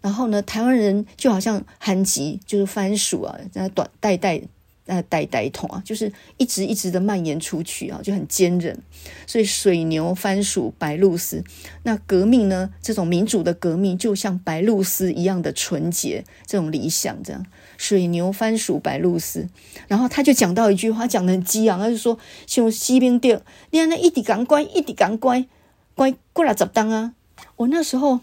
[0.00, 4.42] 然后呢，台湾人就好像憨吉，就是番薯啊，那短代代。
[4.86, 8.80] 呃，代代统啊，就是一直一直的蔓延出去啊，就很坚韧。
[9.26, 11.42] 所以水牛、番薯、白露丝，
[11.82, 12.70] 那革命呢？
[12.80, 17.44] 这种民主的革命，就像白露丝一样的纯洁，这种理想，这样。
[17.76, 19.48] 水牛、番薯、白露丝，
[19.88, 25.44] 然后他就讲到一句话，讲得很激昂，他就说：“像西边店，你看那一直赶乖，一直赶乖，
[25.96, 27.14] 乖过来怎当啊？”
[27.56, 28.20] 我那时候，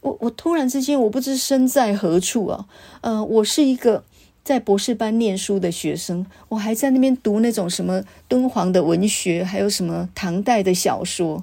[0.00, 2.66] 我我突然之间，我不知身在何处啊。
[3.00, 4.04] 呃，我是一个。
[4.44, 11.42] 在博士班念书的学生，我还在那边读那种什么敦煌的文学，还有什么唐代的小说，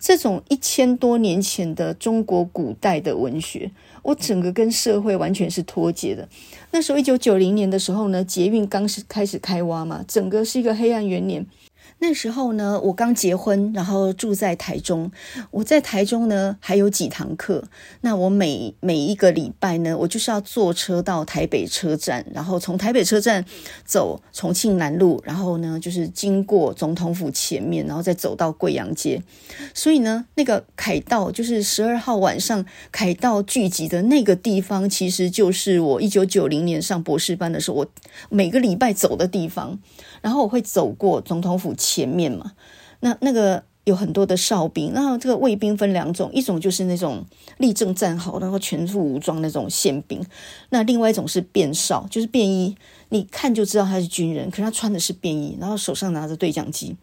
[0.00, 3.70] 这种一千多年前的中国古代的文学，
[4.02, 6.28] 我整个跟社会完全是脱节的。
[6.72, 11.46] 那时候一九九零年的时候呢，捷运刚是开始开挖嘛，整个是一个黑暗元年。
[12.02, 15.12] 那时候呢，我刚结婚，然后住在台中。
[15.50, 17.62] 我在台中呢，还有几堂课。
[18.00, 23.44] 那我每每一个礼拜呢，我就是要坐车到台北车站，然后从台北车站
[23.84, 29.22] 走重庆南路，然后呢，就是经过总统府前面，然后再走到贵阳街。
[29.74, 37.86] 所以呢，那个凯道就是十二号晚上凯道聚集的那个地方，其实就是我一九九零年上博士班的时候，我
[38.30, 39.78] 每个礼拜走的地方。
[40.20, 42.52] 然后我会走过总统府前面嘛，
[43.00, 47.24] 那那个有很多的哨兵，然后这个卫兵分两种，一种就是那种
[47.58, 50.24] 立正站好，然后全副武装那种宪兵，
[50.68, 52.76] 那另外一种是便哨，就是便衣，
[53.08, 56.96] 你看就知道他是军人，可是他穿的是便衣，然后手上拿着对讲机。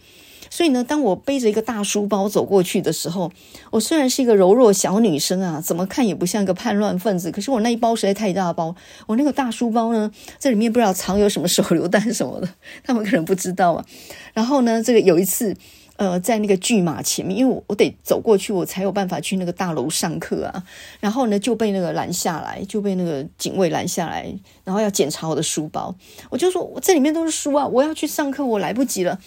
[0.57, 3.31] 所以呢，当我背着一个大书包走过去的时候，
[3.69, 7.31] 我虽然是一个柔弱小女生啊，怎么看也不像一个叛乱分子。
[7.31, 12.49] 可是我那一包实在太大包，我那个大书包呢，这里面不知道藏有什么手榴弹什么的，
[12.83, 13.85] 他们可能不知道啊。
[14.33, 15.55] 然后呢，这个有一次，
[15.97, 20.63] 呃，在那个巨马前面，因为我我得走过去，我才有办法去那个大楼上课啊。
[20.99, 25.95] 然后呢，就被那个拦下来，就被那个警卫拦下来，然后要检查我的书包。
[26.31, 29.19] 我就说，我这里面都是书啊，我要去上课，我来不及了。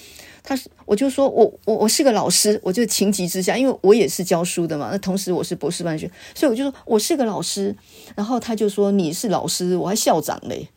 [0.42, 7.74] 他是，我就说我我我是个老师，我就情急之下，因为我也是教书的嘛，那同时我是博士班学，所以我就说我是个老师。
[8.16, 10.68] 然后他就说你是老师，我还校长嘞，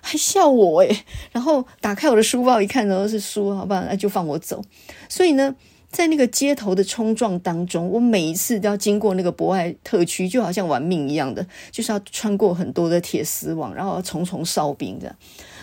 [0.00, 1.04] 还笑我诶。
[1.30, 4.62] 然后打开我的书包一看，然后是书，好吧，那就放我走。
[5.08, 5.54] 所以呢，
[5.90, 15.16] 在那个街头的冲撞当中，我每一次都要经过那个博爱特区，就好像玩命一样的，就是要穿过很多的铁丝网，然后重重哨兵这样。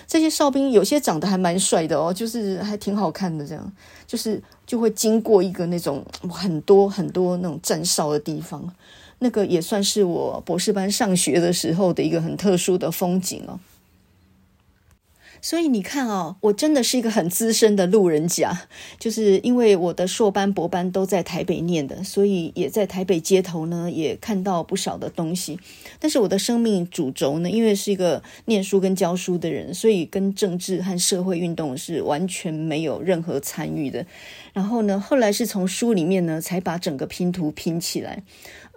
[0.10, 3.72] 这些哨兵有些长得还蛮帅的哦，就是还挺好看的，这样
[4.08, 8.68] 就是就会经过一个那种很多很多那种站哨的地方，
[9.20, 13.60] 那个也算是我博士班上学的时候的一个很特殊的风景哦。
[15.42, 18.68] 所以你看哦，我真的是一个很资深的路人甲，
[19.00, 25.60] 就是因为我的硕班、博班都在台北念的，所以也在台北街头呢，也看到不少的东西。
[26.00, 34.06] 但是我的生命主轴呢，因为是一个念书跟教书的人，所以跟政治和社会运动是完全没有任何参与的。
[34.54, 38.24] 然后呢，后来是从书里面呢，才把整个拼图拼起来。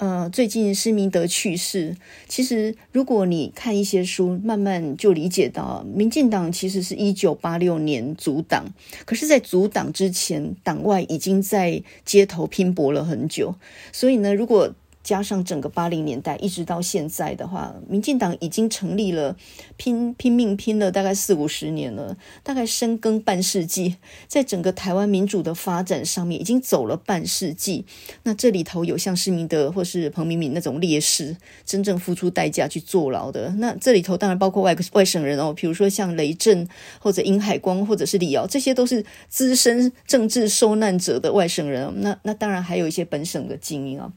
[0.03, 8.65] 呃，最近施明德去世，其实如果你看一些书，慢慢就理解到，民进党其实是一九八六年阻党，
[9.05, 13.55] 可是，在阻党之前，党外已经在街头拼搏了很久，
[13.93, 19.37] 所以呢，如果加上整个八零年代一直到现在的话，民进党已经成立了，
[19.77, 23.97] 拼拼命拼了大概四五十年了，大概深耕半世纪，
[24.29, 27.85] 在整个台湾民主的发展上面已经走了半世纪。
[28.23, 33.49] 那这里头有像施明德或是彭明敏那种烈士，真正付出代价去坐牢的。
[33.59, 36.69] 那这里头当然包括外外省人哦，比如说像雷震
[37.01, 41.93] 或者殷海光或者是李敖，这些都是资深政治受难者的外省人。
[42.03, 44.13] 那那当然还有一些本省的精英啊。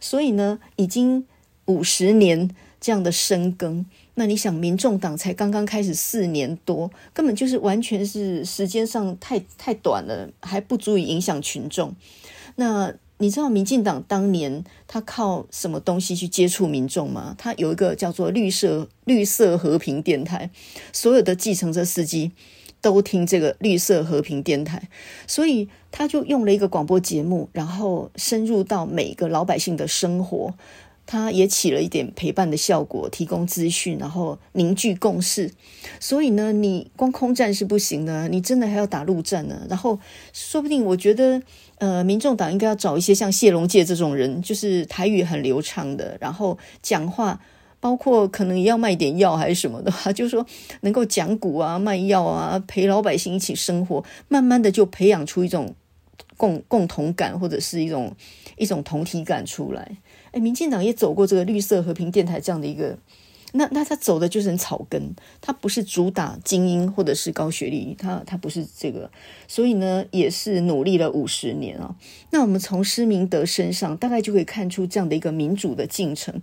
[0.00, 1.24] 所以呢，已经
[1.66, 3.84] 五十年这样的深耕，
[4.14, 11.94] 那你想，民众党才刚刚开始四年多，根本就是完全是时间上太太短了，还不足以影响群众。
[12.56, 17.34] 那你知道民进党当年他靠什么东西去接触民众吗？
[17.36, 20.50] 他有一个叫做绿色绿色和平电台，
[20.92, 22.32] 所有的计程车司机。
[22.80, 24.88] 都听这个绿色和平电台，
[25.26, 30.54] 所以他就用了一个广播节目，然后深入到每个老百姓的生活，
[31.04, 35.52] 他也起了一点陪伴的效果，提供资讯，然后凝聚共识。
[35.98, 39.66] 所以呢，你光空战是不行的，你真的还要打陆战呢。
[39.68, 39.98] 然后
[40.32, 41.42] 说不定，我觉得，
[41.78, 47.40] 呃，民众党应该要找一些像谢龙介这种人，就是台语很流畅的，然后讲话。
[47.80, 50.44] 包括可能也要卖点药还是什么的话，就是说
[50.80, 55.74] 能够讲古啊、卖药啊、陪老百姓一起生活，慢慢的就培养出一种
[56.36, 58.14] 共共同感或者是一种
[58.56, 59.96] 一种同体感出来。
[60.32, 62.98] 哎，民进党也走过这个绿色和平电台这样的一个。
[63.52, 69.10] 那那他走的就是很草根，他不是主打精英或者是高学历，他他不是这个，
[69.46, 71.96] 所以呢也是努力了五十年啊。
[72.30, 76.42] 那我们从施明德身上大概就可以看出这样的一个民主的进程，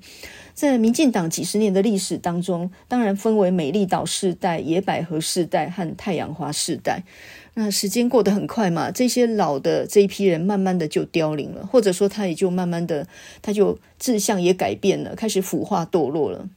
[0.54, 7.04] 在民进党几十年的历史当中，当然分为美丽岛世代、野百合世代和太阳花世代。
[7.54, 13.08] 那时间过得很快嘛，这些老的这一批人慢慢的就凋零了，或者说他也就慢慢的
[13.42, 16.50] 他就志向也改变了，开始腐化堕落了。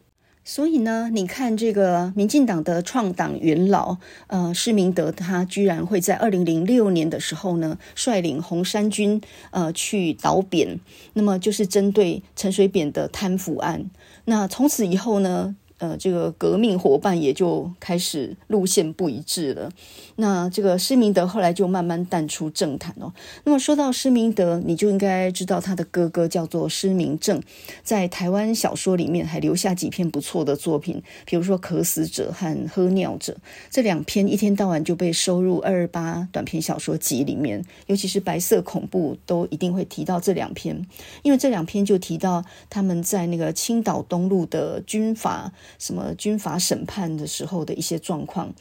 [0.51, 10.81] 所以呢，你看这个民进党的创党元老，呃，施明德，他居然会在二零零六年的时候呢，率领红衫军，呃，去倒扁，
[11.13, 13.91] 那么就是针对陈水扁的贪腐案。
[14.25, 19.71] 那从此以后呢，呃，这个革命伙伴也就开始路线不一致了。
[20.17, 23.13] 那这个施明德后来就慢慢淡出政坛哦。
[23.45, 27.41] 那么说到施明德，你就应该知道他的哥哥叫做施明正，
[27.85, 33.33] 在台湾小说里面还留下几篇不错的作品，比如说《渴死者》和《喝尿者》
[33.71, 40.85] 这两篇，一天到晚就被收入二二八短篇小说集里面，尤其是白色恐怖都一定会提到这两篇，
[41.23, 45.53] 因为这两篇就提到他们在那个青岛东路的军阀。
[45.79, 48.55] 什么军阀审判的时候的一些状况，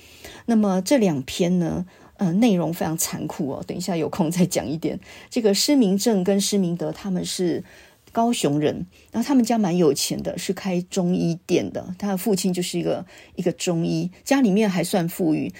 [0.46, 1.86] 那么这两篇呢，
[2.17, 3.63] 呃，内容非常残酷哦。
[3.65, 5.00] 等一下有空再讲一点。
[5.30, 7.63] 这个施明正跟施明德他们是
[8.12, 11.96] 高雄人，然后他们家蛮有钱的，是开中医店的。
[12.00, 15.54] 他的父亲就是一个一个中医，家里面还算富裕。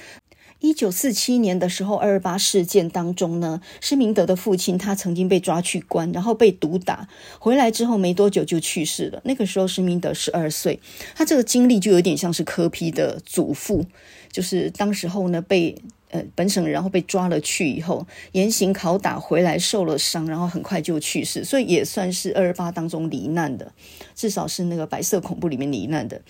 [0.60, 7.08] 一九四七年的时候，二二八事件当中呢，施明德的父亲他曾经被抓去关，然后被毒打，
[7.40, 9.22] 回来之后没多久就去世了。
[9.24, 10.80] 那个时候施明德十二岁，
[11.16, 13.86] 他这个经历就有点像是柯皮的祖父，
[14.32, 15.76] 就是当时候呢被。
[16.10, 23.74] 呃，本省人然后被抓了去以后，严刑拷打回来受了伤，然后很快就去世，所以也算是二二八当中罹难的，
[24.16, 26.22] 至少是那个白色恐怖里面罹难的。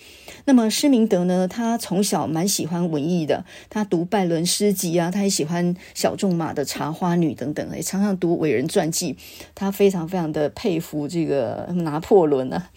[0.46, 9.16] 那么施明德呢，他从小蛮喜欢文艺的，他读拜伦诗集啊，他也喜欢小仲马的《茶花女》等等，也常常读伟人传记。
[9.54, 12.68] 他非常非常的佩服这个拿破仑啊。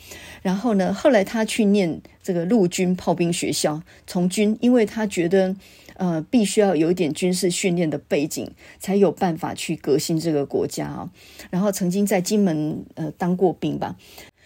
[0.43, 5.55] 然后呢，后来他去念这个陆军炮兵学校从军，因为他觉得。
[6.01, 11.11] 呃，必须要有一点军事训练的背景，才有办法去革新这个国家啊。
[11.51, 13.95] 然后曾经在金门呃当过兵吧，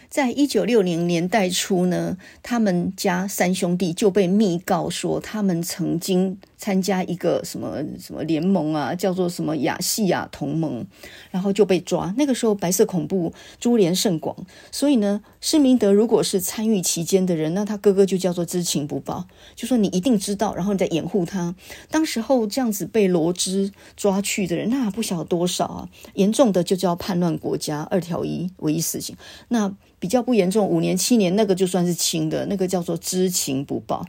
[0.09, 10.85] 在一九六零年代初呢，他们家三兄弟就被密告说他们曾经参加一个什么什么联盟啊，叫做什么亚细亚同盟，
[11.31, 12.13] 然后就被抓。
[12.17, 14.35] 那个时候白色恐怖株连甚广，
[14.71, 21.53] 所以呢，施明德如果是参与其间的人，那他哥哥就叫做知情不报，就说你一定知道，然后你再掩护他。
[21.89, 29.15] 当时候这样子被罗织抓去的人，那不晓得多少啊，严重的就叫叛乱国家二条一唯一死刑，
[29.49, 34.05] 那比较不严重五年七年那个就算是轻的，那个叫做知情不报。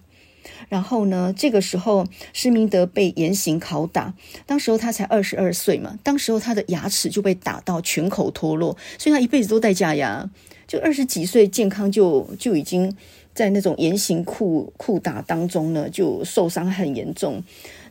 [0.69, 4.15] 然后呢，这个时候施明德被严刑拷打，
[4.47, 10.29] 当时候他才二十二岁嘛，当时候他的牙齿就被打到全口脱落，所以他一辈子都戴假牙，
[10.67, 12.97] 就二十几岁健康就就已经
[13.35, 17.43] 在那种严刑酷酷打当中呢，就受伤很严重。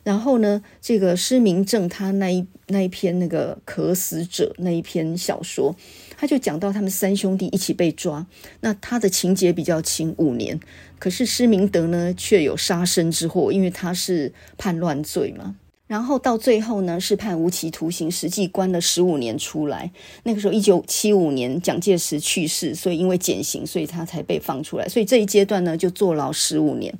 [0.02, 5.74] 然后呢，这个施明正他那一那一篇那个渴死者那一篇小说。
[6.16, 8.26] 他就讲到他们三兄弟一起被抓，
[8.60, 10.58] 那他的情节比较轻，五年。
[10.98, 15.56] 可是施明德呢，却有杀身之祸，因为他是叛乱罪嘛。
[15.86, 19.90] 然后到最后呢，是判无期徒刑，实际关了十五年出来。
[20.24, 24.88] 那个时候，一九七五年蒋介石去世，所以因为减刑，所以他才被放出来。
[24.88, 26.92] 所以这一阶段呢，就坐牢十五年。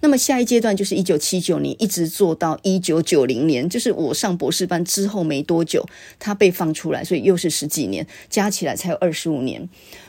[0.00, 5.86] 那么下一阶段就是一九七九年，一直坐到一九九零年，就是我上博士班之后没多久，
[6.18, 9.66] 他被放出来，所以又是十几年，加起来才有二十五年。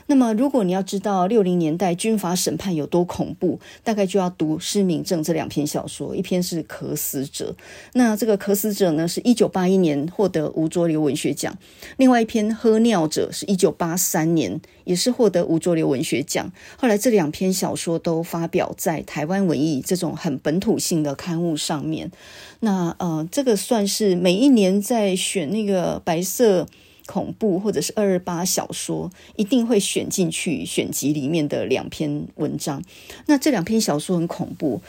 [0.08, 7.54] 那么，如果你要知道六零年代军阀审判有多恐怖，大概就要读失明症这两篇小说，一篇是《渴死者》，
[7.94, 11.52] 那这个《渴死者》呢，是一九八一年获得吴浊流文学奖；
[11.96, 16.52] 另外一篇《喝尿者》是一九八三年，也是获得吴浊流文学奖。
[16.76, 22.12] 后来这两篇小说都发表在《台湾文艺》这种很本土性的刊物上面。
[22.60, 26.68] 那呃，这个算是每一年在选那个白色。
[27.06, 32.82] 恐怖或者是二二八小说，一定会选进去选集里面的两篇文章。
[33.26, 34.80] 那这两篇小说很恐怖。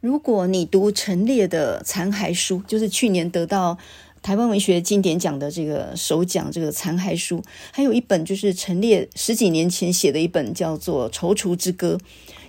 [0.00, 3.78] 如果你读陈列的《残骸书》，就是去年得到
[4.24, 7.36] 台湾文学经典奖的这个首奖，这个《残骸书》，
[7.70, 11.98] 还有一本就是陈列十几年前写的一本，叫做《踌躇之歌》。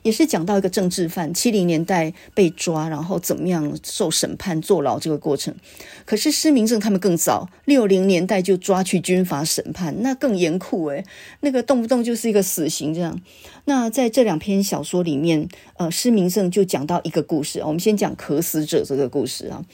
[0.02, 5.54] 也是讲到一个政治犯，七零年代被抓，然后怎么样受审判坐牢这个过程。
[6.06, 11.04] 可是施明正他们更早，六零年代就抓去军阀审判，那更严酷诶，
[11.42, 13.20] 那个动不动就是一个死刑这样。
[13.66, 19.66] 那在这两篇小说里面，呃，施明正就讲到一个故事，我们先讲渴死者这个故事啊。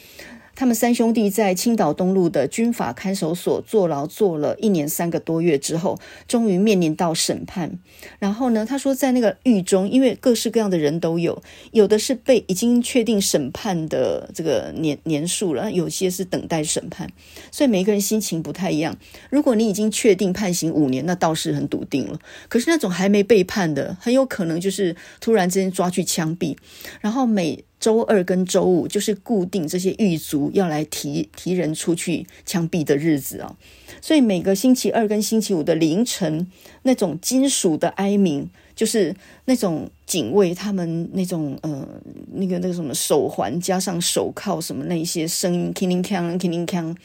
[0.55, 7.79] 他们三兄弟在青岛东路的军法看守所坐牢坐了一年三个多月之后，终于面临到审判。
[8.19, 11.41] 然后呢，他说在那个狱中，因为各式各样的人都有，
[11.71, 17.09] 有的是被已经确定审判的这个年年数了，有些是等待审判，
[17.51, 18.95] 所以每个人心情不太一样。
[19.29, 22.19] 如果你已经确定判刑五年，那倒是很笃定了。
[22.47, 26.55] 可是那种还没被判的，很有可能就是突然之间抓去枪毙，
[26.99, 27.63] 然后每。
[27.81, 33.57] 周二跟周五就是固定这些狱卒要来提提人出去枪毙的日子啊，
[33.99, 36.45] 所以每个星期二跟星期五的凌晨，
[36.83, 39.15] 那种金属的哀鸣，就是
[39.45, 41.87] 那种警卫他们那种呃
[42.33, 46.95] 那个那个什么手环加上手铐什么那一些声音，叮铃锵，叮铃锵，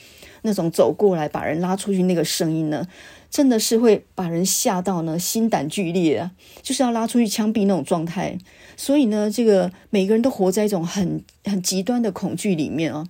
[0.43, 2.87] 那种走过来把人拉出去那个声音呢。
[3.29, 6.31] 真的是会把人吓到呢，心胆俱裂啊，
[6.63, 8.39] 就是要拉出去枪毙那种状态。
[8.77, 13.07] 所以呢，这个每个人都活在一种很很极端的恐惧里面啊。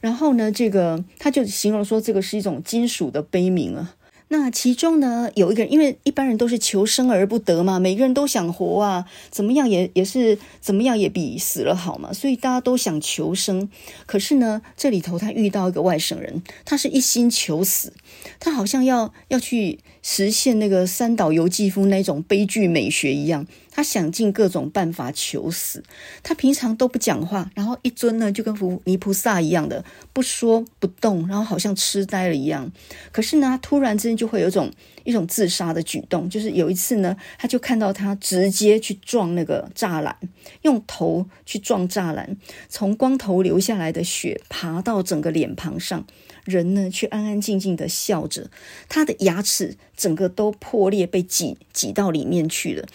[0.00, 3.96] 然后呢，这个他就形容说，这个是一种金属的悲鸣啊。
[4.32, 13.68] 那其中呢，有一个人，因为一般人都是求生而不得嘛，每个人都想活啊，怎么样也也是怎么样也比死了好嘛，所以大家都想求生。
[14.06, 17.92] 可是呢，这里头他遇到一个外省人，他是一心求死，
[18.38, 23.44] 他好像要要去实现那个三岛由纪夫那种悲剧美学一样。
[23.80, 25.82] 他想尽各种办法求死，
[26.22, 32.70] 他平常都不讲话，然后一尊呢就跟佛泥菩萨一样的不说不动，然后好像痴呆了一样。
[33.10, 34.70] 可是呢，突然之间就会有一种
[35.04, 40.14] 一种自杀的举动，就是有一次呢，他就看到他直接去撞那个栅栏，
[40.60, 42.36] 用头去撞栅栏，
[42.68, 46.04] 从光头流下来的血爬到整个脸庞上。
[46.44, 48.50] 人呢，却安安静静的笑着，
[48.88, 52.86] 他的牙齿整个都破裂，被挤挤到里面去了。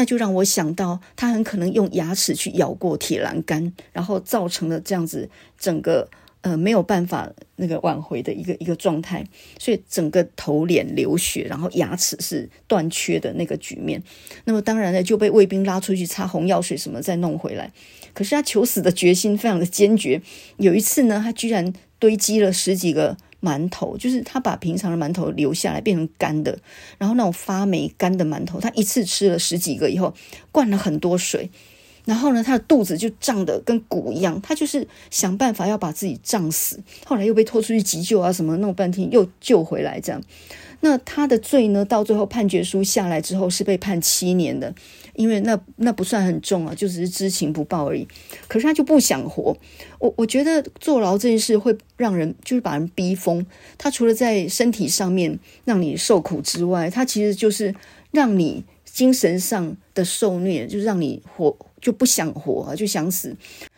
[0.00, 5.28] 那就让我想到，他很可能用牙齿去咬过铁栏杆，然后造成了这样子
[5.58, 6.08] 整个
[6.40, 9.22] 呃没有办法那个挽回的一个一个状态。
[9.58, 14.02] 所以整个头脸流血，然后牙齿是断缺的那个局面。
[14.44, 17.70] 那么当然呢，就被卫兵拉出去擦红药水什么，再弄回来。
[18.14, 20.22] 可是他求死的决心非常的坚决。
[20.56, 21.70] 有一次呢，他居然。
[22.00, 26.58] 堆积了十几个馒头，就是他把平常的馒头留下来变成干的，
[26.98, 30.14] 然后那种发霉干的馒头，他一次吃了十几个以后，
[30.52, 31.50] 灌了很多水，
[32.04, 36.80] 然后呢，他的肚子就胀得跟鼓一样，他就是想办法要把自己胀死。
[37.04, 40.20] 后来又被拖出去急救啊，什么弄半天又救回来，这样。
[40.82, 44.74] 那他的罪呢，到最后判决书下来之后是被判七年的，
[45.14, 48.08] 因为那那不算很重啊，就只是知情不报而已。
[48.48, 49.54] 可是他就不想活。
[49.98, 53.44] 我我觉得坐牢这件事会让人就是把人逼疯。
[53.76, 57.74] 他除了在身体上面让你受苦之外，他其实就是
[58.10, 61.54] 让你精神上的受虐，就是让你活。
[61.80, 63.36] 就不想活，就想死。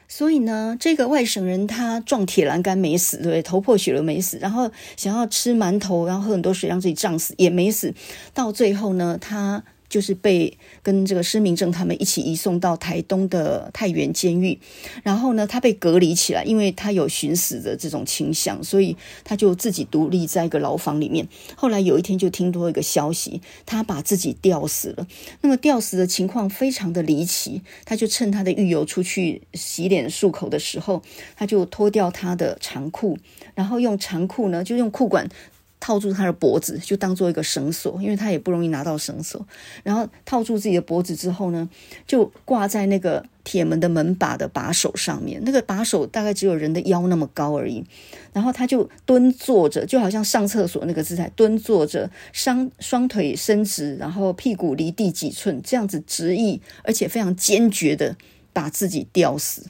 [0.08, 3.42] 所以呢，这个外省人他撞铁栏杆没死，对对？
[3.42, 7.94] 头破血流没死，然后想要吃馒头，然后喝很多水让自己胀死也没死。
[8.34, 9.64] 到最后呢，他。
[9.92, 14.58] 就是被跟这个施明正他们一起移送到台东的太原监狱，
[15.02, 21.28] 然后呢，他被隔离起来，因为他有寻死的这种倾向，所以他就自己独立在一个牢房里面。
[21.54, 25.06] 后来有一天就听多一个消息，他把自己吊死了。
[25.42, 31.02] 那么吊死的情况非常的离奇，他就趁他的狱友出去洗脸漱口的时候，
[31.36, 33.18] 他就脱掉他的长裤，
[33.54, 35.28] 然后用长裤呢，就用裤管。
[35.82, 39.44] 套住他的脖子，就当做一个绳索，因为他也不容易拿到绳索。
[39.82, 41.68] 然后套住自己的脖子之后呢，
[42.06, 45.42] 就挂在那个铁门的门把的把手上面。
[45.44, 47.84] 那个把手大概只有人的腰那么高而已。
[48.32, 58.16] 然后他就蹲坐着，就好像上厕所那个姿态，蹲坐着，双双腿伸直，然后屁股离地几寸，这样子执意，而且非常坚决的
[58.52, 59.66] 把自己吊死。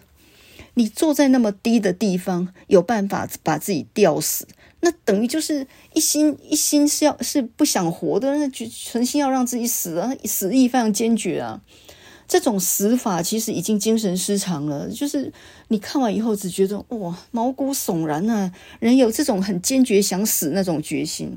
[0.74, 4.46] 你坐在那么低的地方，有办法把自己吊死？
[4.84, 5.64] 那等于就是
[5.94, 11.62] 一心一心是要是不想活的，那就存心要让自己死啊，死意非常坚决啊。
[12.26, 15.32] 这种死法其实已经精神失常了，就是
[15.68, 18.50] 你看完以后只觉得哇，毛骨悚然啊！
[18.80, 21.36] 人有这种很坚决想死那种决心，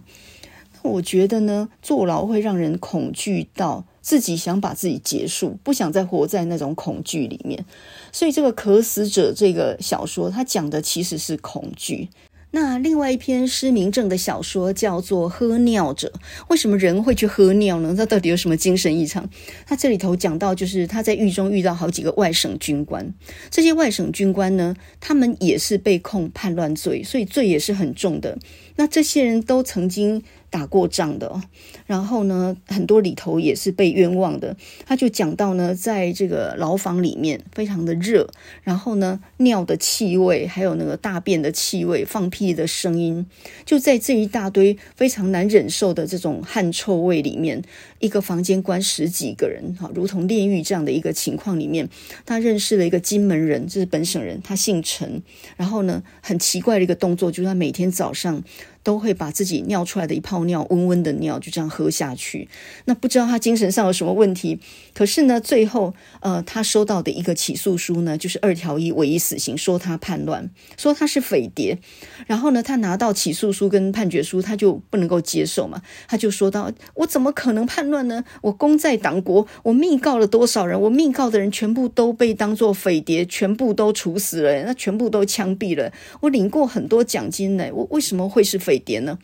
[0.81, 7.65] 我觉得呢，坐牢会让人恐惧到自己想把自己结束，不想再活在那种恐惧里面。
[8.13, 12.09] 所以这个《渴死者》这个小说，它讲的其实是恐惧。
[12.56, 16.08] 那另外一篇失明症的小说叫做《喝尿者》，
[16.47, 17.93] 为什么人会去喝尿呢？
[17.93, 19.30] 他到底有什么精神异常？
[19.66, 23.14] 他这里头讲到，就是他在狱中遇到好几个外省军官，
[23.51, 28.38] 这些外省军官呢，他们也是被控叛乱罪，所以罪也是很重的。
[28.78, 30.24] 那这些人都曾经。
[30.49, 31.41] 打过仗的，
[31.85, 34.55] 然后呢，很多里头也是被冤枉的。
[34.85, 38.29] 他就讲到呢，在这个牢房里面非常的热，
[38.63, 43.25] 然后呢，尿的气味，还有那个大便的气味，放屁的声音，
[43.65, 47.61] 就在这一大堆非常难忍受的这种汗臭味里面，
[47.99, 51.89] 一个房间关十几个人，哈，如同炼狱这样的一个情况里面，
[52.25, 55.21] 他认识了一个金门人，这是本省人，他姓陈，
[55.57, 58.41] 然后呢，很奇怪的一个动作，就是他每天早上。
[58.86, 62.47] 都会把自己尿出来的一泡尿，温温的尿，就这样喝下去。
[62.86, 64.59] 那不知道他精神上有什么问题？
[64.93, 71.79] 可是呢，最后呃，他收到的一个起诉书呢，就是二条一唯一死刑，说他叛乱，说他是匪谍。
[72.27, 78.23] 然后呢，他拿到起诉书跟判决书，他就不能够接受嘛，他就说到：我怎么可能叛乱呢？
[78.43, 80.79] 我功在党国，我密告了多少人？
[80.79, 85.91] 我密告的人全部都被当做匪谍，全部都处死了，那全部都枪毙了。
[86.21, 88.74] 我领过很多奖金呢，我为什么会是匪？
[88.76, 89.17] 匪谍呢？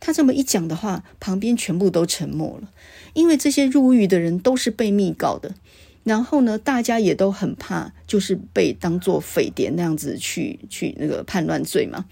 [0.00, 2.70] 他这么一讲的话，旁边全部都沉默了，
[3.14, 5.56] 因为这些入狱的人都是被密告的，
[6.04, 12.04] 然后呢，大家也都很怕，就是被当做匪谍那样子去去那个叛乱罪嘛。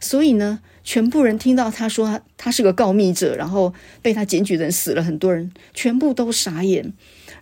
[0.00, 6.92] 所以呢，全部人听到他说他他是个告密者，然后被他检举的人死了很多人，全部都傻眼，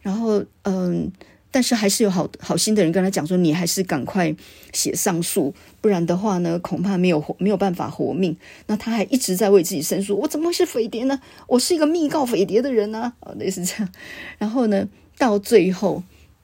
[0.03, 1.11] 然后嗯。
[1.57, 4.37] 但是还是有好好心的人跟他讲说，你还是赶快
[4.75, 8.37] 写上诉，不然的话呢，恐怕没有没有办法活命。
[8.67, 11.19] 那他还一直在为自己申诉，我怎么会是匪谍呢？
[11.47, 13.91] 我是一个密告匪谍的人呢、啊， 类似这样。
[14.37, 14.87] 然后呢，
[15.17, 16.03] 到最后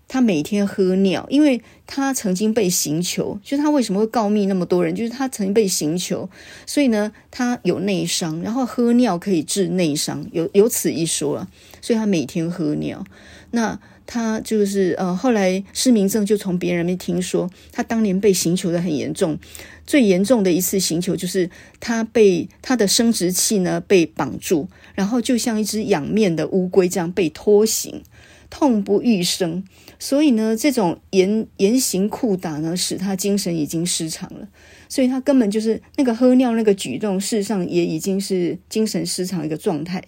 [0.09, 6.31] 他每天喝尿，因为他曾经被刑求，就是他为什么会告密那么多人，就是他曾经被刑求，
[6.67, 11.49] 所以呢，他有内伤，然后喝尿可以治内伤，有有此一说啊，
[11.83, 13.05] 所以他每天喝尿。
[13.51, 13.79] 那
[14.13, 19.39] 他就是呃，后来失明症就从别人那听说，他当年被刑求得很严重，
[19.87, 21.49] 最严重的一次刑求就是
[21.81, 28.03] 他被他的生殖器呢被绑住，然后就像一只仰面的乌龟这样被拖行，
[28.51, 29.65] 痛不欲生。
[29.99, 34.47] 所以呢，这种严严刑酷打呢，使他精神已经失常了。
[34.91, 40.05] 所以他根本就是那个喝尿那个举动，事实上也已经是精神失常一个状态。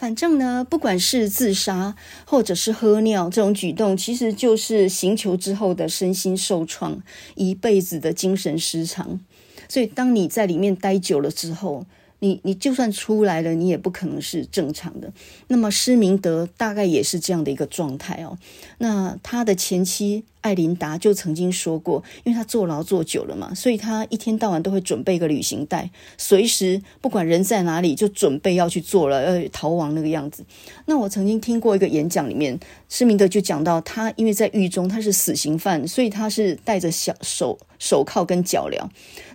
[0.00, 1.94] 反正呢，不管是自杀
[2.24, 7.02] 或者是喝尿这种举动，其实就是行求之后的身心受创，
[7.34, 9.20] 一辈子的精神失常。
[9.68, 11.84] 所以，当你在里面待久了之后，
[12.20, 15.12] 你你就算出来了，你也不可能是正常的。
[15.48, 18.38] 那么施明德大概也是这样的一个状态哦。
[18.78, 30.44] 那他的前妻艾琳达就曾经说过，因为他坐牢坐久了嘛，所以他一天到晚都会准备一个旅行袋，随时不管人在哪里，就准备要去做了，要逃亡那个样子。
[30.86, 32.58] 那我曾经听过一个演讲，里面
[32.88, 38.88] 施明德就讲到，他因为在狱中他是死刑犯，所以他是戴着小手手铐跟脚镣。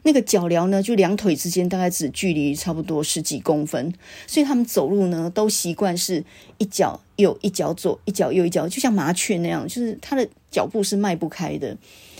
[0.07, 3.91] 那个脚镣呢，就两腿之间大概只距离差不多十几公分，
[4.27, 6.23] 所以他们走路呢都习惯是
[6.59, 11.75] 一脚右一脚左，一脚右一脚，就像麻雀那样，就是他的脚步是迈不开的。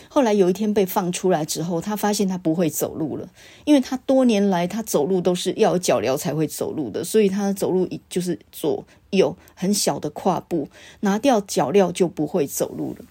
[0.10, 3.30] 后来有一天被放出来之后，他发现他不会走路了，
[3.66, 10.70] 因为他多年来他走路都是要有脚镣才会走路的，所以他走路就是左右很小的跨步，
[11.02, 13.06] 拿掉脚镣就不会走路了。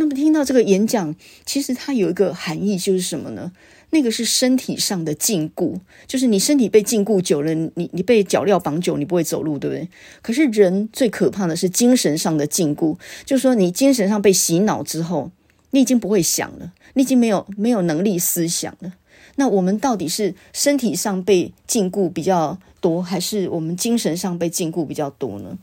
[0.00, 3.50] 那么听到这个演讲，其实它有一个含义，就是什么呢？
[3.90, 9.88] 那个是身体上的禁锢，就是你身体被禁锢久了，你你被脚镣绑久，你不会走路，对不对？
[10.20, 15.30] 可是人最可怕的是精神上的禁锢，就是说你精神上被洗脑之后，
[15.70, 18.92] 你已经不会想了，你已经没有没有能力思想了。
[19.36, 25.56] 那我们到底是身体上被禁锢比较多，还是我们精神上被禁锢比较多呢？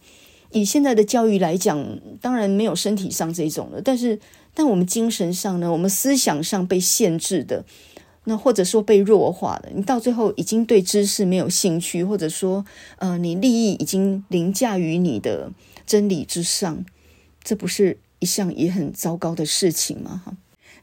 [0.51, 4.17] 以现在的教育来讲，当然没有身体上这种了，但是
[4.53, 7.63] 但我们精神上呢，我们思想上被限制的。
[8.25, 12.65] 那或者说被弱化了，你到最后已经对知识没有兴趣，或者说，
[12.97, 15.51] 呃，你利益已经凌驾于你的
[15.85, 16.83] 真理之上，
[17.43, 20.23] 这不是一项也很糟糕的事情吗？
[20.25, 20.35] 哈，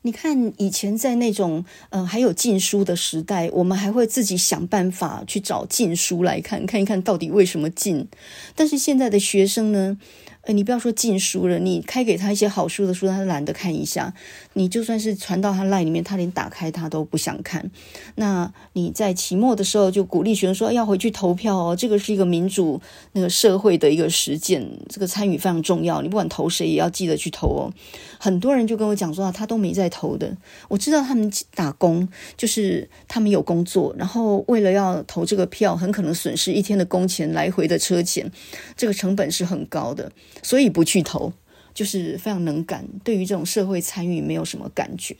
[0.03, 8.07] 你看以前在那种呃还有禁书的时代，我们还会自己想办法去找禁书来看，看一看到底为什么禁。
[8.55, 9.99] 但是现在的学生呢？
[10.43, 14.12] 呃，你不要说禁书了，你开给他一些好书的书，他懒得看一下。
[14.55, 17.70] 你就算是传到他赖里面，他连打开他都不想看。
[18.16, 22.80] 那你在期末的时候就鼓励学生说要回去投票哦，这个是一个民主
[23.12, 26.03] 那个社会的一个实践，这个参与非常重要。
[26.03, 27.72] 你不管投谁，也要记得去投哦。
[28.18, 30.36] 很多人就跟我讲说啊，他都没在投的。
[30.68, 38.30] 我知道他们打工，就是他们有工作，然后为了要投这个票，很可能损失一天的工钱、来回的车钱，
[38.76, 40.12] 这个成本是很高的。
[40.42, 41.32] 所以不去投，
[41.75, 42.87] 就是非常能干。
[43.05, 45.16] 对于这种社会参与没有什么感觉。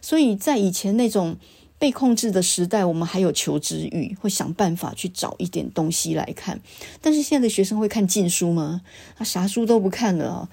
[0.00, 1.36] 所以在以前那种
[1.78, 6.60] 被控制的时代，我们还有求知欲，会想办法去找一点东西来看。
[7.00, 8.82] 但是现在的学生会看禁书吗？
[9.16, 10.48] 他啥书都不看了哦。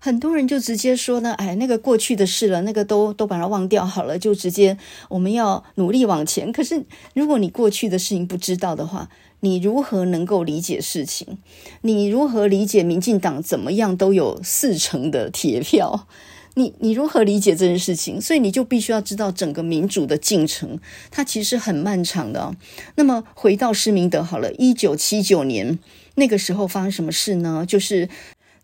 [0.00, 4.76] 很多人就直接说呢，哎，那个过去的事了，那个都都把它忘掉好了，就直接
[5.08, 6.52] 我们要努力往前。
[6.52, 9.08] 可是如果你过去的事情不知道的话，
[9.44, 11.36] 你如何能够理解事情？
[11.82, 16.06] 你如何理解民进党怎么样都有四成的铁票？
[16.54, 18.18] 你你如何理解这件事情？
[18.18, 20.80] 所以你就必须要知道整个民主的进程，
[21.10, 22.56] 它其实很漫长的。
[22.94, 25.78] 那么回到施明德好了，一九七九年
[26.14, 27.66] 那个时候发生什么事呢？
[27.68, 28.08] 就是。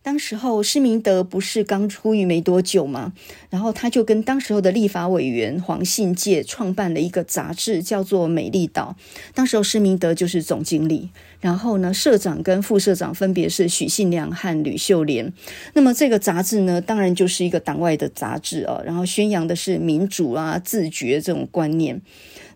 [0.02, 3.12] 当时候施明德不是刚出狱没多久吗？
[3.50, 8.96] 然后他就跟当时候的立法委员黄信介创办了一个杂志，叫做《美丽岛》。
[9.34, 15.30] 当时候施明德就是总经理，然后呢，社长跟副社长分别是许信良和吕秀莲。
[15.74, 22.00] 那么这个杂志呢，当然就是一个党外的杂志啊，然后宣扬的是民主啊、自觉这种观念。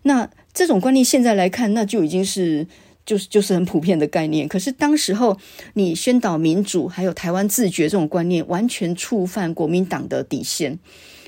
[0.01, 2.65] 那这种观念现在来看，那就已经是。
[3.05, 5.37] 就是就是很普遍的概念，可是当时候
[5.73, 10.79] 你宣导民主，还有台湾自觉这种观念，完全触犯国民党的底线，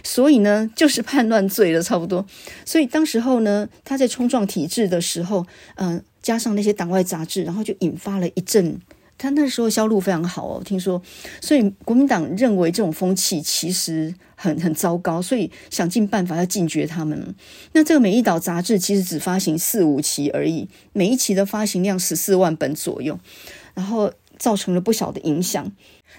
[0.04, 2.26] 所以呢，就是叛乱罪了，差不多。
[2.66, 8.80] 所以当时候呢，他在冲撞体制的时候，嗯、加上那些党外杂志，然后就引发了一阵。
[9.18, 11.02] 他那时候销路非常好哦，听说，
[11.42, 17.36] 所以国民党认为这种风气其实很很糟糕，所以想尽办法要禁绝他们。
[17.74, 23.20] 那这个《美丽岛》杂志其实只发行四五期而已，每一期的发行量十四万本左右，
[23.74, 25.72] 然后造成了不小的影响。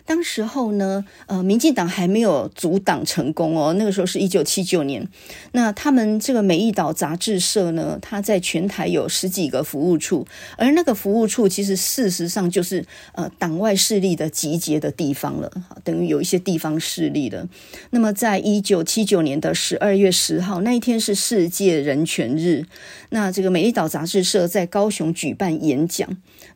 [0.09, 3.75] 当时候呢，呃，民进党还没有阻挡成功哦。
[3.75, 5.07] 那个时候是一九七九年，
[5.53, 15.53] 那他们这个美丽岛杂志社呢，它在全台有十几个服务处，而那个服务处其实事实上就是呃党外势力的集结的地方了，
[15.85, 17.47] 等于有一些地方势力了。
[17.91, 22.65] 那么在一九七九年的十二月十号那一天是世界人权日，
[23.11, 26.09] 那这个美丽岛杂志社在高雄举办演讲。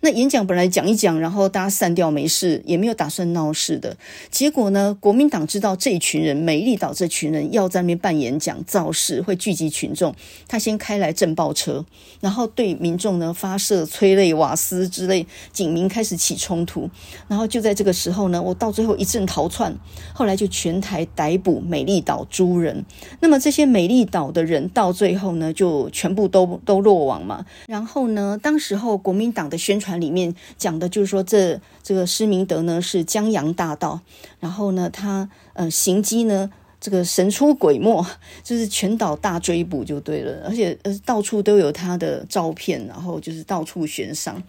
[0.03, 3.23] 那演讲本来讲一讲，然后大家散掉没事，也没有打算。
[3.33, 3.97] 闹事的。
[4.31, 10.13] 结果呢，国民党知道这群人，美丽岛这群人要在那边办演讲造势，会聚集群众，
[10.49, 11.87] 他先开来震爆车，
[12.21, 16.91] 然后对民众呢发射催泪瓦斯之类，警民开始起冲突。
[17.29, 19.73] 然后就在这个时候呢，我到最后一阵逃窜，
[20.13, 22.85] 后来就全台逮捕美丽岛诸人。
[23.21, 27.47] 那么这些美丽岛的人到最后呢，就全部都都落网嘛。
[27.69, 34.01] 然后呢，当时候国民党的宣传它里面讲的就是说这，这个施明德呢是江洋大盗，
[34.41, 38.03] 然后呢他呃行迹呢这个神出鬼没，
[38.43, 44.43] 就是全岛大追捕就对了，而且呃到处都有他的照片，然后就是到处悬赏。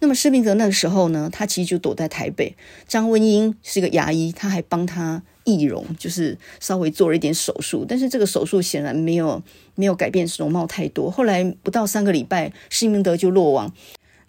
[0.00, 2.56] 那么施明德那个时候呢，他其实就躲在台北。
[2.88, 5.22] 张温英是个牙医，他还帮他。
[5.48, 9.40] 易容就是稍微做了一点手术，但是这个手术显然没有
[9.76, 11.08] 没有改变容貌太多。
[11.08, 13.72] 后来不到三个礼拜，施明德就落网。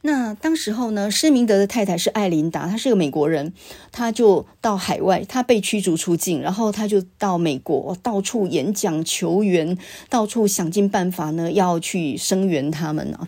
[0.08, 3.52] 那当时候呢，施明德的太太是艾琳达，她是个美国人，
[3.92, 9.78] 她就到海外，她被驱逐出境，然后她就到美国到处演讲求援，
[10.10, 13.28] 到处想尽办法呢要去声援他们呢。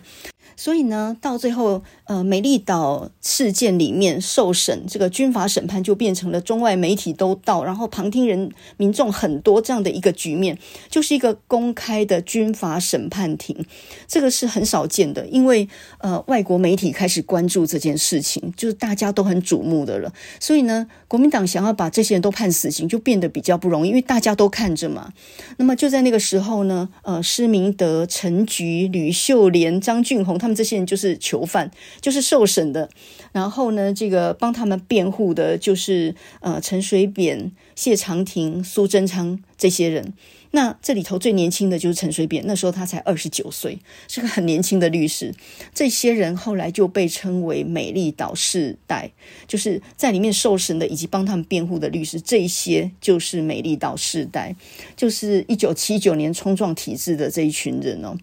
[0.56, 13.64] 所以呢，到最后，呃，美丽岛事件里面受审，这个军法审判就变成了中外媒体都到，然后旁听人民众很多这样的一个局面，就是一个公开的军法审判庭，
[14.06, 20.12] 这个是很少见的，因为呃，外国媒体开始关注这件事情，就是大家都很瞩目的了。
[20.38, 25.12] 所以呢，国民党想要把这些人都判死刑，就变得比较不容易，因为大家都看着嘛。
[25.56, 31.70] 那么就在那个时候呢，呃，施明德、陈菊、吕秀莲、张俊宏他们这些人就是囚犯，
[32.00, 32.88] 就是受审的。
[33.32, 40.12] 然后呢，这个帮他们辩护的，就是呃陈水扁、谢长廷、苏贞昌这些人。
[40.52, 43.78] 那这里头最年轻的就是陈水扁，那时候他才二十九岁，
[44.08, 45.32] 是个很年轻的律师。
[45.72, 49.12] 这些人后来就被称为美丽岛世代，
[49.46, 54.56] 就是在里面受审的以及帮他们辩护的律师，这些就是美丽岛世代，
[54.96, 58.16] 就是一九七九年冲撞体制的这一群人哦。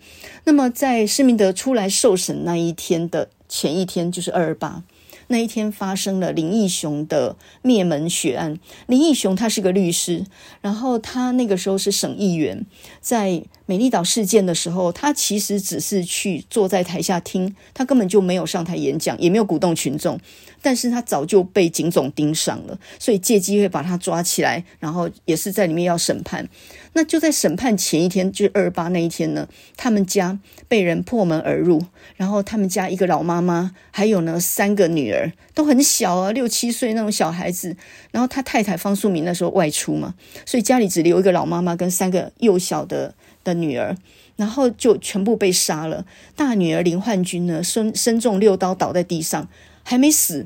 [0.43, 4.84] 那么在施明德出来受审那一天的前一天，就是二二八。
[5.28, 8.59] 那一天发生了林义雄的灭门血案。
[8.88, 10.25] 林义雄他是个律师，
[10.61, 12.65] 然后他那个时候是省议员，
[13.01, 20.20] 在美丽岛事件的时候，他其实只是去坐在台下听，他根本就没有上台演讲，也没有鼓动群众。
[20.59, 26.49] 但是他早就被警总盯上了，所以借机会把他抓起来，然后也是在里面要审判。
[26.93, 31.84] 那就在审判前一天，就是二二八那一天呢，他们家被人破门而入，
[32.15, 37.78] 然后他们家一个老妈妈，还有呢三个女儿都很小啊，六七岁那种小孩子。
[38.09, 43.13] 然后他太太方素敏那时候外出嘛，所以家里只留一个老妈妈跟三个幼小的
[43.48, 43.95] 的女儿，
[44.36, 46.06] 然后就全部被杀了。
[46.36, 49.48] 大女儿林焕君呢，身身中六刀倒在地上。
[49.89, 50.45] 还没死，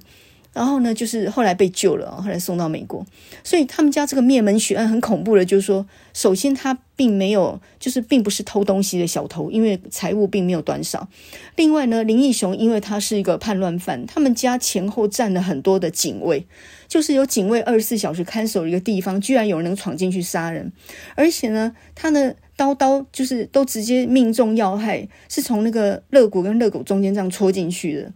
[0.54, 3.06] 然后呢，就是后来被救了，后来送到美国。
[3.43, 11.08] 所以他们家这个灭门血案很恐怖的，就是说，首先他并没有，就是并不是偷东西的小偷，因为财物并没有短少。
[11.56, 16.45] 另外呢，林义雄因为他是一个叛乱犯，他们家前后站了很多的警卫，
[16.88, 20.72] 就是有警卫二十四小时看守一个地方，居然有人能闯进去杀人，
[21.16, 28.12] 而且呢，他的刀刀就是都直接命中要害，是从那个肋骨跟肋骨中间这样戳进去的。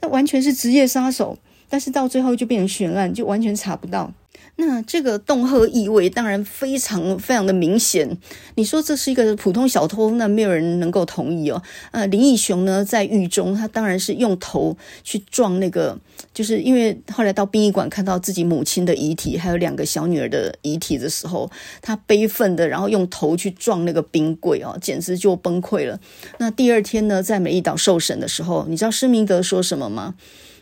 [0.00, 1.38] 那完全是职业杀手，
[1.68, 4.12] 但是到最后就变成悬案，就完全查不到。
[4.58, 8.16] 那这个恫吓意味当然非常非常的明显。
[8.54, 11.62] 你说这是一个普通小偷，那没有人能够同意哦。
[11.90, 15.98] 呃，林义雄呢，在狱中，他当然是用头去撞那个，
[16.32, 21.50] 就是因为后来到殡仪馆看到自己母亲的遗体，还有两个小女儿的遗体的时候，
[21.82, 26.00] 他悲愤的，然后用头去撞那个冰柜哦，简直就崩溃了。
[26.38, 30.14] 那第二天呢，在美丽岛受审的时候，你知道施明德说什么吗？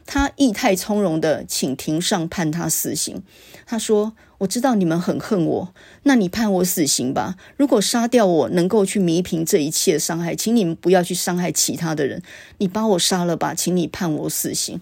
[0.06, 3.22] 他意态从容的请庭上判他死刑。
[3.66, 7.36] 他说：“我知道你们很恨我，那你判我死刑吧。
[7.56, 12.22] 如果杀掉我能够去弥平这一切伤害，请你们不要去伤害其他的人。
[12.58, 14.80] 你把我杀了吧，请你判我死刑。”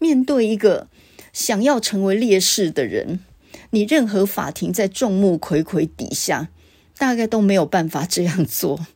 [0.00, 0.88] 面对一个
[1.32, 3.20] 想要成为烈士的人，
[3.70, 6.48] 你任何法庭在众目睽睽底下，
[6.96, 8.86] 大概都没有办法这样做。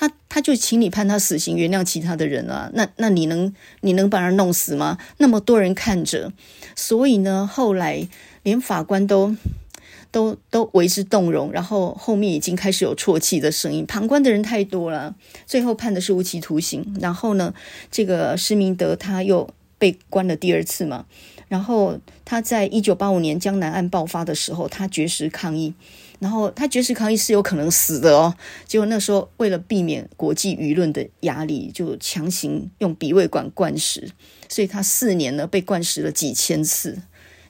[0.00, 2.70] 他他就请你判他死刑，原谅其他的人啊？
[2.72, 4.96] 那那你能你能把他弄死吗？
[5.18, 6.32] 那么多人看着，
[6.74, 8.08] 所以呢，后来
[8.42, 9.36] 连法官都
[10.10, 13.84] 都都为之动容，然后后面已经开始有啜泣的声音。
[13.84, 16.96] 旁观的人太多了，最后判的是无期徒刑。
[16.98, 17.52] 然后呢，
[17.90, 21.04] 这个施明德他又被关了第二次嘛。
[21.48, 25.74] 然后他在一九八五年江南案爆发的时候，他绝食抗议。
[26.20, 28.32] 然后他绝食抗议是有可能死的哦，
[28.66, 34.08] 结果那时候为了避免国际舆论的压力，就强行用鼻胃管灌食，
[34.48, 37.00] 所以他四年呢被灌食了几千次，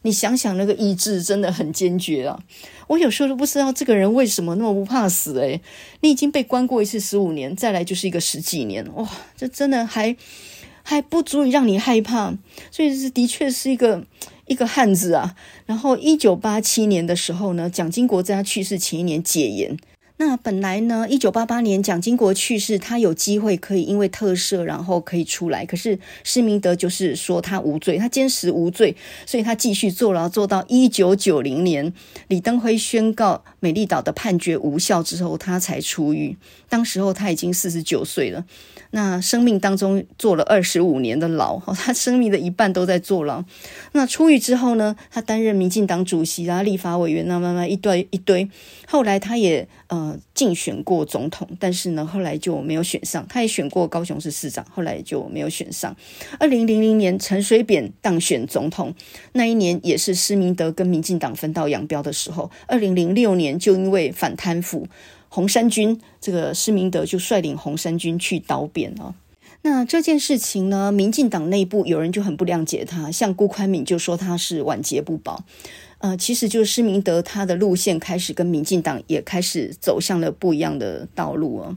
[0.02, 2.40] 你想想那个意志真的很坚决啊！
[2.86, 5.60] 我有时候都不知道这个人为什么那么不怕死诶，
[6.00, 10.16] 你已经被关过一次十五年，再来就是一个十几年，哇，这真的还
[10.82, 12.32] 还不足以让你害怕，
[12.70, 14.04] 所以这的确是一个
[14.50, 15.36] 一个汉子啊。
[15.64, 19.76] 然后一九八七年的时候呢，蒋经国在他去世前一年解严。
[20.16, 25.64] 那本来呢，一九八八年蒋经国去世，他有机会可以因为特赦，然后可以出来。
[25.64, 28.94] 可是施明德就是说他无罪，他坚持无罪，
[29.24, 31.94] 所以他继续坐牢，坐到一九九零年，
[32.28, 36.36] 李登辉宣告美丽岛的判决无效之后，他才出狱。
[36.68, 38.44] 当时候他已经四十九岁了。
[38.92, 43.44] 那生命当中坐了二十五年的牢， 他生命的一半都在坐牢。
[43.92, 48.48] 那出狱之后呢，他担任民进党主席啊，立法委员那，慢慢一堆一堆。
[48.88, 53.24] 后来他也呃竞选过总统，但是呢，后来就没有选上。
[53.28, 55.94] 他也选过高雄市市长，后来就没有选上。
[56.40, 58.92] 二零零零年陈水扁当选总统，
[59.34, 62.50] 那一年也是施明德跟民进党分道扬镳的时候。
[62.66, 64.88] 二零零六年就因为反贪腐。
[65.30, 69.14] 红衫军这个施明德就率领红衫军去倒扁了。
[69.62, 75.44] 那这件事情呢，民进党内部有人就很不谅解他，像辜宽敏就说他是晚节不保。
[75.98, 81.76] 呃，其实就是施明德他的路线开始跟民进党也开始走向了不一样的道路啊。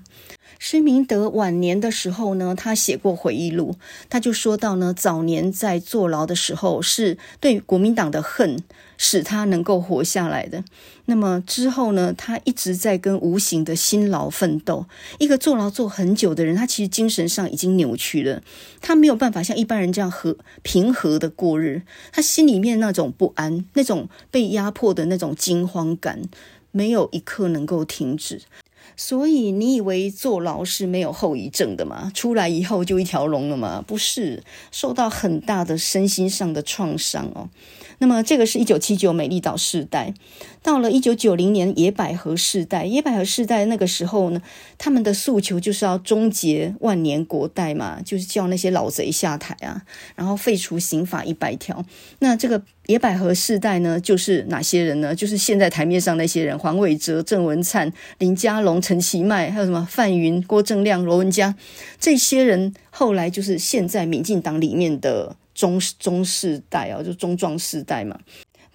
[0.59, 3.75] 施明德晚年的时候呢，他写过回忆录，
[4.09, 8.63] 他就说到呢，早年在坐牢的时候是对国民党的恨
[9.05, 10.63] 使他能够活下来的。
[11.07, 14.85] 那么之后呢，他一直在跟无形的辛劳奋斗。
[15.19, 18.41] 一个坐牢坐很久的人，他其实精神上已经扭曲了，
[18.79, 21.81] 他没有办法像一般人这样和平和的过日，
[22.13, 26.21] 他心里面那种不安、那种被压迫的那种惊慌感，
[26.71, 28.43] 没有一刻能够停止。
[28.95, 32.09] 所以你以为坐牢是没有后遗症的吗？
[32.13, 33.83] 出来以后就一条龙了吗？
[33.85, 34.41] 不是，
[34.71, 37.49] 受到很大的身心上的创伤哦。
[37.99, 40.13] 那么这个是一九七九美丽岛世代，
[40.61, 44.41] 到了一九九零年野百合世代，野百合世代那个时候呢，
[44.77, 49.83] 他们的诉求就是要终结万年国代嘛，就是叫那些老贼下台啊，
[50.15, 51.85] 然后废除刑法一百条。
[52.19, 55.15] 那这个野百合世代呢，就是哪些人呢？
[55.15, 61.55] 就是现在台面上那些人：黄伟哲、郑文灿、林佳龙、陈其迈，还有什么范云、郭正亮、罗文佳，
[61.99, 65.35] 这些人后来就是现在民进党里面的。
[65.53, 68.19] 中中世代啊，就中壮世代嘛。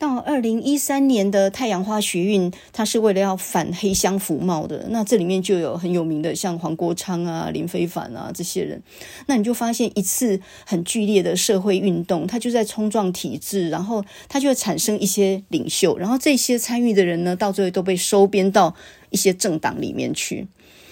[0.01, 4.87] 到二零一三年的太阳花学运，它是为了要反黑箱服贸的。
[4.91, 8.81] 那这里面就有很有名的，像黄国昌啊、林飞凡啊这些人。
[9.27, 18.73] 那你就发现一次很剧烈的社会运动，它就在冲撞体制，然后它就会产生一些领袖，然后这些参与的人呢，到最后都被收编到
[19.11, 20.47] 一些政党里面去。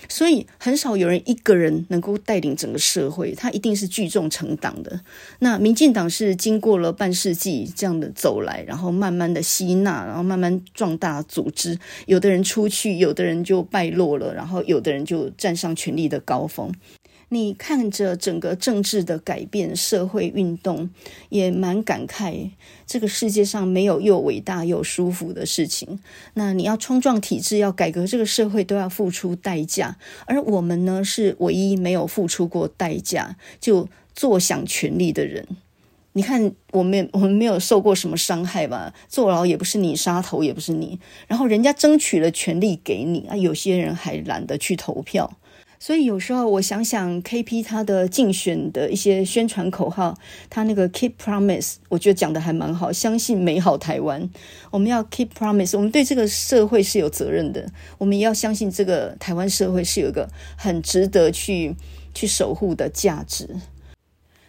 [0.08, 5.00] 所以很少有人一个人能够带领整个社会，他一定是聚众成党的。
[5.40, 11.78] 那民进党是经过了半世纪这样的走来，然后慢慢的吸纳，然后慢慢壮大组织。
[12.06, 16.72] 有的人出去，有的人就败落了，然后有的人就站上权力的高峰。
[17.28, 20.88] 你看着整个政治的改变，社会运动
[21.28, 22.50] 也蛮感慨。
[22.86, 25.98] 这个世界上没有又伟大又舒服的事情。
[26.34, 29.98] 那你要冲撞体制，要改革这个社会，都要付出代价。
[30.26, 35.44] 而我们呢，是唯一没有付出过代价就坐享权力的人。
[36.12, 38.94] 你看，我们我们没有受过什么伤害吧？
[39.08, 40.98] 坐牢也不是你，杀头也不是你。
[41.26, 45.36] 然后人家争取了权利给你啊，有些人还懒得去投票。
[45.78, 50.16] 所以有时候我想想，KP 他的竞选的一些宣传口号，
[50.48, 52.92] 他那个 Keep Promise，我觉得讲的还蛮好。
[52.92, 54.28] 相信美好台湾，
[54.70, 57.66] 我们要 Keep Promise，我们对这个社会是有责任的，
[57.98, 61.76] 我们也要相信这个台湾社会是有一个很值得去
[62.14, 63.48] 去守护的价值。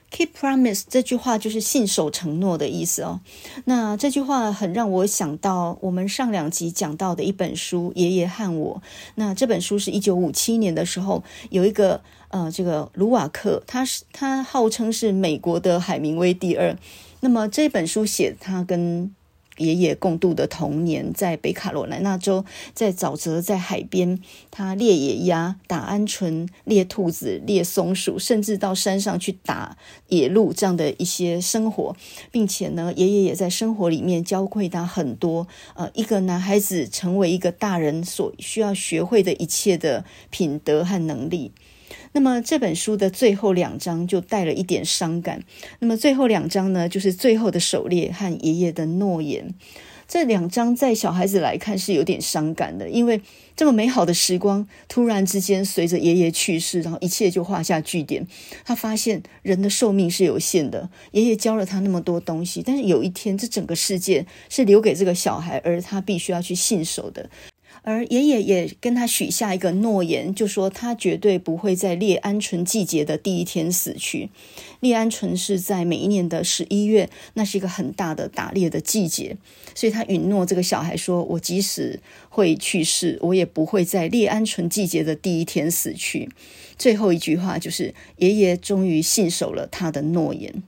[0.10, 3.20] Keep promise 这句话就是信守承诺的意思哦。
[3.66, 8.82] 那这句话很让我想到我们上两集讲到的一本书《爷爷和我》。
[9.16, 16.76] 那这本书是一九五七年的时候，有一个呃，这个卢瓦克，他是他号称是美国的海明威第二。
[17.20, 19.14] 那么这本书写他跟
[19.58, 29.78] 爷爷共度的童年，在北卡罗来纳州，在沼泽，在海边，他猎野鸭、打鹌鹑、猎兔子、猎松鼠，甚至到山上去打
[30.08, 31.96] 野鹿这样的一些生活，
[32.32, 41.52] 并且呢，爷爷也在生活里面教会他很多，呃，一个男孩子成为一个大人所需要学会的一切的品德和能力。
[42.14, 45.44] 那么这本书的最后两章就带了一点伤感。
[45.80, 49.54] 那么最后两章呢，就是最后的狩猎和爷爷的诺言。
[50.08, 53.22] 这两章在小孩子来看是有点伤感的，因为
[53.58, 58.26] 这么美好的时光突然之间随着爷爷去世，然后一切就画下句点。
[58.64, 67.30] 他发现人的寿命是有限的，爷爷教了他那么多东西，但是有一天这整个世界是留给这个小孩，而他必须要去信守的。
[67.88, 74.30] 而爷爷也跟他许下一个诺言，就说他绝对不会在列安存季节的第一天死去。
[74.82, 79.38] 列安存是在每一年的十一月，那是一个很大的打猎的季节，
[79.74, 86.30] 所以他允诺这个小孩说：“我即使会去世，我也不会在列安存季节的第一天死去。”
[86.78, 90.62] 最后一句话就是爷爷终于信守了他的诺言。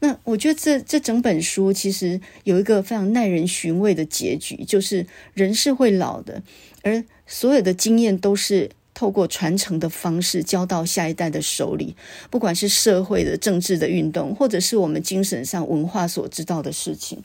[0.00, 6.42] 那我觉得这这整本书其实有一个非常耐人寻味的结局，就是人是会老的，
[6.82, 11.96] 而所有的经验都是透过传承的方式交到下一代的手里，
[12.30, 17.22] 不管是社会的、政治的运动，或者是我们精神上文化所知道的事情。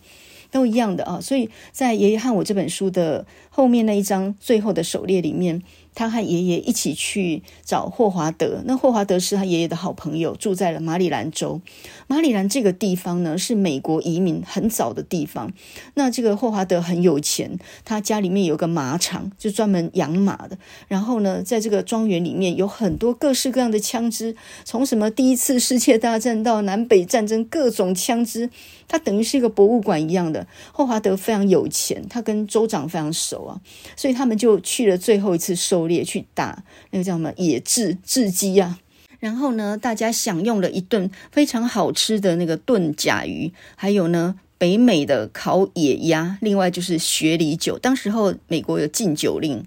[0.50, 5.62] 都一样的啊，所以在《爷爷和我》这本书的后面那一章最后的狩猎里面，
[5.98, 8.62] 他和爷爷一起去找霍华德。
[8.66, 11.60] 那霍华德是他爷爷的好朋友，住在了马里兰州。
[12.06, 15.52] 马里兰这个地方呢，是美国移民很早的地方。
[15.96, 20.60] 那这个霍华德很有钱，他家里面有个马场，就专门养马的。
[20.88, 24.36] 然后呢，在这个庄园里面有很多各式各样的枪支，
[24.66, 28.52] 从什么第一次世界大战到南北战争，各种枪支。
[28.90, 30.48] 他等于是一个博物馆一样的。
[30.72, 33.60] 霍华德非常有钱，他跟州长非常熟啊，
[33.98, 38.80] 所以他们就去了最后一次收狩猎，去打那个叫什么野雉雉鸡啊。
[39.20, 47.80] 然后呢，大家享用了一顿非常好吃的那个炖甲鱼，还有呢北美的烤野鸭，另外就是雪里酒。
[47.80, 49.66] 当时候美国有禁酒令，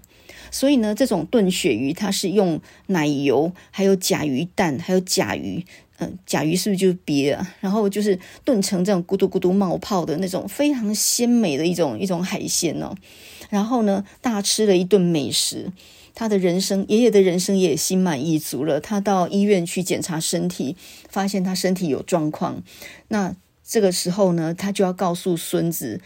[0.51, 5.65] 所以呢，这种炖鳕鱼它是用奶油，还有甲鱼蛋，还有甲鱼。
[5.97, 7.53] 嗯，甲鱼是不是就是鳖啊？
[7.59, 12.95] 然后就是炖成这种咕嘟咕嘟冒泡的那种非常鲜美的一种一种海鲜哦。
[13.49, 15.71] 然后呢，大吃了一顿美食，
[16.13, 18.79] 他的人生，爷爷的人生也心满意足了。
[18.79, 20.75] 他到医院去检查身体，
[21.09, 22.63] 发现他身体有状况。
[23.07, 26.01] 那这个时候呢，他就要告诉孙子。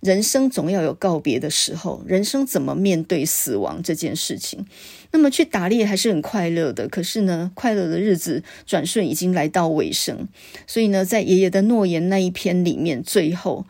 [0.00, 4.64] 人生总要有告别的时候，人生怎么面对死亡这件事情？
[5.10, 10.28] 那么去打猎还是很快乐的，可是呢，快乐的日子转瞬已经来到尾声。
[10.66, 13.64] 所以呢，在爷爷的诺言那一篇里面，最后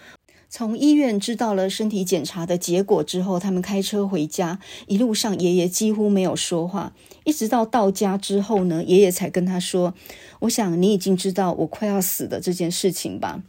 [0.59, 6.95] 从医院知道了身体检查的结果之后，他们开车回家，一路上爷爷几乎没有说话，
[7.25, 9.93] 一直到到家之后呢，爷爷才跟他说
[10.41, 13.43] ：“我想你已经知道我快要死的这件事情吧。”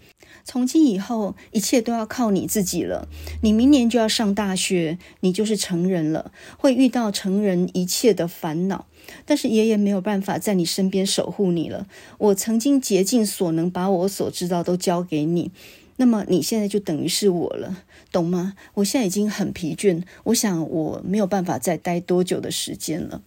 [0.44, 3.08] 从今以后，一切都要靠你自己了。
[3.42, 8.86] 你明年就要上大学，你就是成人了，会遇到成人一切的烦恼。
[9.26, 11.88] 但是爷爷没有办法在你身边守护你了。
[12.18, 15.52] 我曾经竭尽所能把我所知道都交给你，
[15.98, 18.54] 那么你现在就等于是我了，懂吗？
[18.76, 23.22] 我现在已经很疲倦，我想我没有办法再待多久的时间了。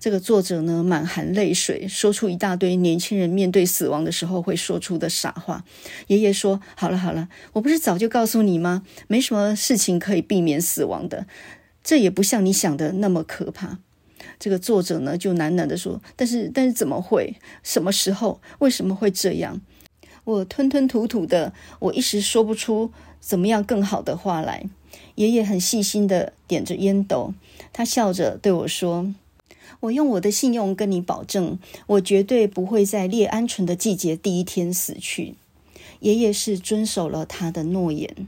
[0.00, 5.64] 这个作者呢，满含泪水，说出一大堆年轻人面对死亡的时候会说出的傻话。
[6.08, 8.82] 爷爷说：“好了好了，我不是早就告诉你吗？
[9.06, 11.28] 没什么事情可以避免死亡的，
[11.84, 13.78] 这也不像你想的那么可怕。”
[14.40, 17.36] 这个作者呢，就喃喃地说：“但是但是怎么会？
[17.62, 18.40] 什么时候？
[18.58, 19.60] 为什么会这样？”
[20.26, 24.68] 我吞吞吐吐的，我一时说不出怎么样更好的话来。
[25.14, 27.32] 爷爷很细心的点着烟斗，
[27.72, 29.14] 他笑着对我说。
[29.80, 35.36] 我用我的信用跟你保证，我绝对不会在猎鹌鹑的季节第一天死去。
[36.00, 38.26] 爷爷是遵守了他的诺言。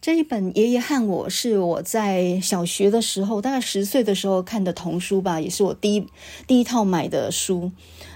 [0.00, 6.06] 这一本《爷爷和我》是我在小学的时候，大概十岁的时候看的童书吧，也是我第一
[6.46, 7.72] 第一套买的书。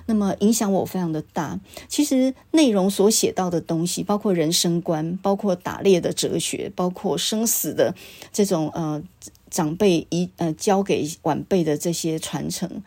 [0.07, 1.59] 那么影响我非常的大。
[1.89, 7.95] 其实内容所写到的东西，包括人生观，包括打猎的哲学，包括生死的
[8.33, 9.03] 这种呃。
[9.51, 12.85] 长辈一呃交给晚辈的这些传承，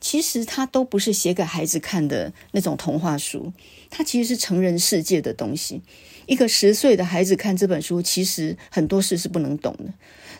[0.00, 3.52] 其实它都不是写给孩子看的那种童话书，
[3.90, 5.82] 它其实是成人世界的东西。
[6.26, 9.92] 一个十岁的孩子看这本书，其实很多事是不能懂的。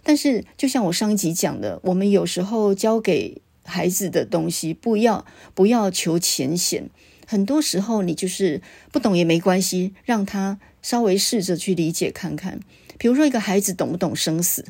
[0.02, 6.88] 但是，就像我上一集讲的，我们有时候教给孩子的东西，不要不要求浅显，
[7.26, 12.60] 很多时候你就是不懂也没关系，让他稍微试着去理解看看。
[12.96, 14.64] 比如说，一个孩子懂不懂生死？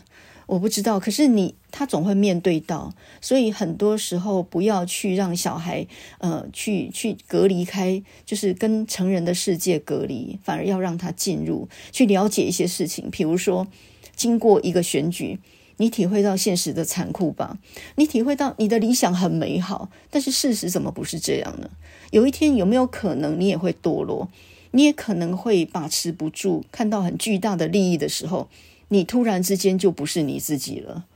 [0.50, 5.86] 我不知道，可是你他总会面对到，所以很多时候不要去让小孩
[6.18, 13.08] 呃去去隔离开，就是跟成人的世界隔离，反而要让他进入去了解一些事情。
[13.12, 13.68] 比如说，
[14.16, 15.38] 经过一个选举，
[15.76, 17.58] 你体会到现实的残酷吧？
[17.94, 21.70] 你体会到你的理想很美好，但是事实怎么不是这样呢？
[22.10, 24.28] 有一天有没有可能你也会堕落？
[24.72, 28.48] 你也可能会把持不住，看到很巨大的利益的时候。
[28.90, 31.06] 你突然之间就不是你自己了。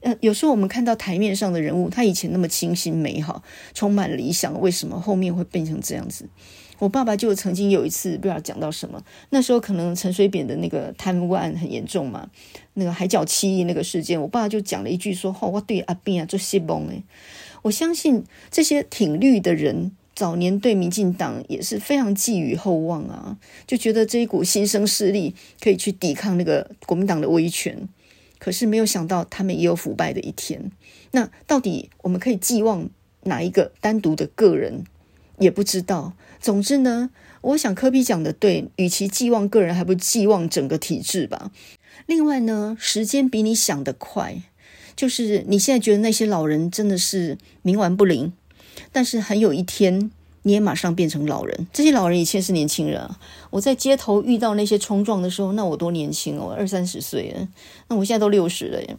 [0.00, 3.42] 呃，有时候我们看到台面上的人物，他以前那么清新美好，
[3.74, 6.28] 充满理想，为什么后面会变成这样子？
[6.80, 12.28] 我爸爸就曾经有一次不知道讲到什么，那时候可能陈水扁的那个贪污案很严重嘛，
[12.74, 17.04] 那个海角七亿那个事件，我爸就讲了一句说：“哦，我对阿扁啊做西崩诶。”
[17.62, 27.88] 我相信这些挺绿的人，早年对民进党也是非常寄予厚望啊，就觉得这一股新生势力可以去抵抗那个国民党的威权。
[28.38, 30.72] 可是没有想到，他们也有腐败的一天。
[31.12, 32.90] 那到底我们可以寄望
[33.22, 34.84] 哪一个单独的个人？
[35.38, 36.14] 也不知道。
[36.40, 37.10] 总之呢，
[37.40, 41.52] 我想科比讲的对，与其寄望个人，还不寄望整个体制吧。
[42.06, 44.42] 另外呢，时间比你想的快，
[44.96, 48.32] 就是你现在觉得那些老人真的是冥顽不灵，
[48.92, 50.10] 但是很有一天。
[50.44, 51.68] 你也马上变成老人。
[51.72, 53.16] 这些老人以前是年轻人啊。
[53.50, 57.32] 我在街头遇到那些冲撞的时候，那我多年轻哦，二三十岁。
[57.86, 58.96] 那我现在都六十了耶。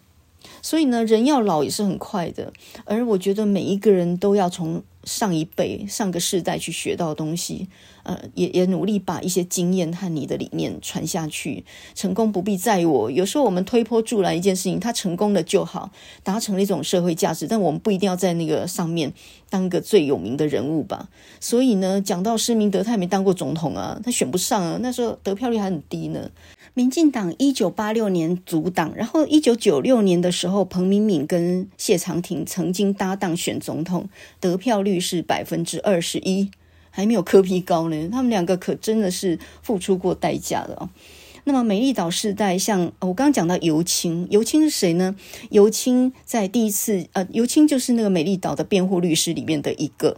[0.62, 2.54] 所以呢，人要老也是很快的。
[2.86, 7.68] 而我觉得每一个人都要从上一辈、上个世代去学到东西。
[8.04, 11.64] 呃，也也努力把一些经验和你的理念传下去。
[11.96, 13.10] 成功不必在我。
[13.10, 15.92] 有时候我们推波助澜一件事情，它成功了就好，
[16.24, 17.48] 达成了一种社会价值。
[17.48, 19.14] 但我们不一定要在那个上面
[19.50, 21.10] 当个最有名的人物吧。
[21.40, 24.78] 所以呢，讲到施明德，他也没当过总统啊，他选不上啊。
[24.82, 26.30] 那时候得票率还很低呢。
[26.76, 36.50] 民进党一九八六年组党，然后一九九六年的时候，彭明敏跟谢长廷曾经搭档选总统，得票率是百分之二十一。
[36.96, 40.88] 还没有磕皮高呢，他们两个可真的是付出过代价的哦。
[41.46, 45.16] 那么美丽岛世代，像我刚刚讲到尤青，尤青是谁呢？
[45.50, 50.16] 尤青在第一次，呃，游青就是那个美丽岛的辩护律师里面的一个，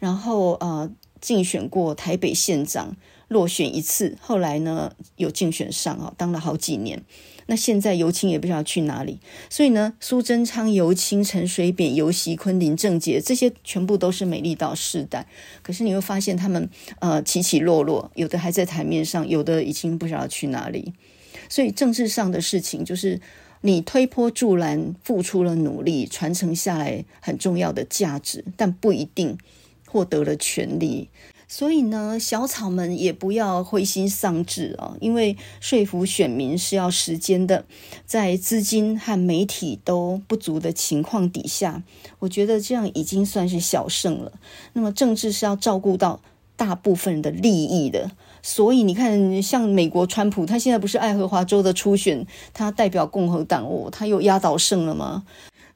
[0.00, 2.96] 然后呃，竞选过台北县长，
[3.28, 7.04] 落选一次，后来呢有竞选上啊，当了好几年。
[7.46, 15.26] 那现在游青也不知道去哪里，所以呢，苏贞昌、游青、陈水扁、游锡堃、林正杰这些全部都是美丽岛世代。
[15.62, 16.68] 可是你会发现他们
[16.98, 20.92] 呃起起落落，有的还在台面上，有的已经不知道去哪里。
[21.48, 23.20] 所以政治上的事情，就是
[23.60, 29.38] 你推波助澜，付出了努力，传承下来很重要的价值，但不一定
[29.86, 31.08] 获得了权力。
[31.48, 37.64] 所以呢，小草们也不要灰心丧志啊，因为说服选民是要时间的，
[38.04, 41.84] 在资金和媒体都不足的情况底下，
[42.18, 44.32] 我觉得这样已经算是小胜了。
[44.72, 46.20] 那么政治是要照顾到
[46.56, 48.10] 大部分人的利益的，
[48.42, 55.24] 所以你看，像美国川普，他现在不是爱荷华州的初选，他代表共和党哦，他又压倒胜了吗？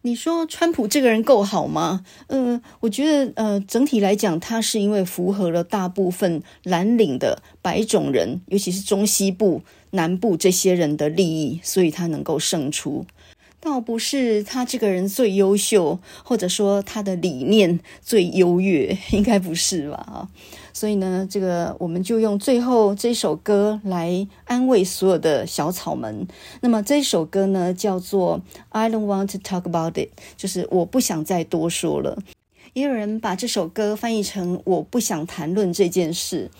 [0.02, 2.06] 你说川普这个人够好吗？
[2.28, 13.04] 嗯、呃，我觉得呃，整体来讲，他是因为符合了大部分蓝领的白种人，尤其是中西部、南部这些人的利益，所以他能够胜出。
[13.60, 19.96] 倒不是他这个人最优秀，或者说他的理念最优越，应该不是吧？
[19.98, 20.28] 啊，
[20.80, 26.26] 所以呢，这个我们就用最后这首歌来安慰所有的小草们。
[26.62, 30.08] 那么这首歌呢，叫做《I Don't Want to Talk About It》，
[30.38, 32.16] 就是我不想再多说了。
[32.72, 36.50] 也有人把这首歌翻译成“我不想谈论这件事”。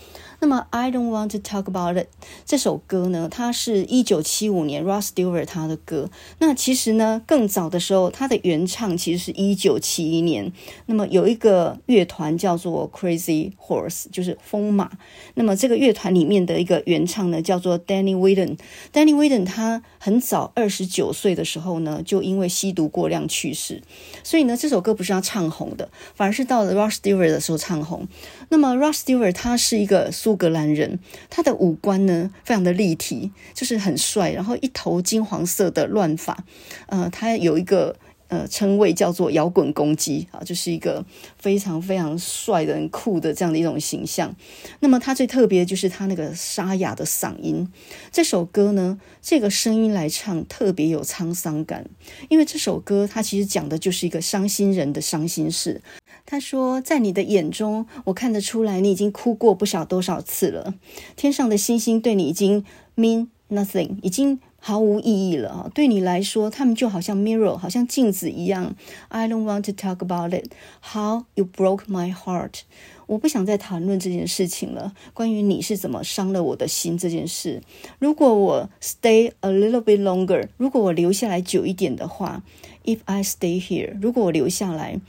[0.41, 2.09] 那么，I don't want to talk about it。
[2.47, 6.11] 这首歌呢，它是一九七五年 Rod Stewart 他的歌。
[6.39, 10.51] 那其实呢，更早的时候，它的原唱其实是一九七一年。
[10.87, 14.91] 那么有一个乐团叫做 Crazy Horse，就是疯马。
[15.35, 18.57] 那么这个乐团里面的一个原唱呢，叫做 Danny Whitten。
[18.93, 23.83] Danny Whitten 他很早二十九岁的时候呢，就因为吸毒过量去世。
[24.25, 28.09] 所以呢，这首歌不是他唱红的，反而是到了 Rod Stewart 的时候唱红。
[28.49, 30.99] 那么 Rod Stewart 他是一个苏格兰人，
[31.29, 36.45] 他的五官呢非常的立体，就是很帅，然后一头金黄色的乱发，
[36.87, 37.95] 呃，他有一个
[38.31, 41.05] 呃称谓叫做摇滚公鸡啊，就是一个
[41.37, 44.35] 非常非常帅的、很酷的这样的一种形象。
[44.81, 47.71] 那么他最特别就是他那个沙哑的嗓音，
[48.11, 51.85] 这首歌呢，这个声音来唱特别有沧桑感，
[52.31, 55.83] 因为这首歌它其实讲的就是一个伤心人的伤心事。
[56.27, 60.75] 他说：“在你的眼中，我看得出来，你已经哭过不少多少次了。
[61.17, 62.65] 天上的星星对你已经
[62.97, 65.71] mean nothing，已经毫无意义了啊！
[65.75, 68.77] 对你来说，他们就好像 mirror，好像镜子一样。
[69.09, 70.53] I don't want to talk about it.
[70.81, 72.61] How you broke my heart。
[73.07, 74.95] 我不想再谈论这件事情了。
[75.13, 77.63] 关于你是怎么伤了我的心这件事。
[77.99, 82.43] 如果我 stay a little bit longer，如果我留下来久一点的话
[82.85, 85.01] ，if I stay here，如果我留下来。”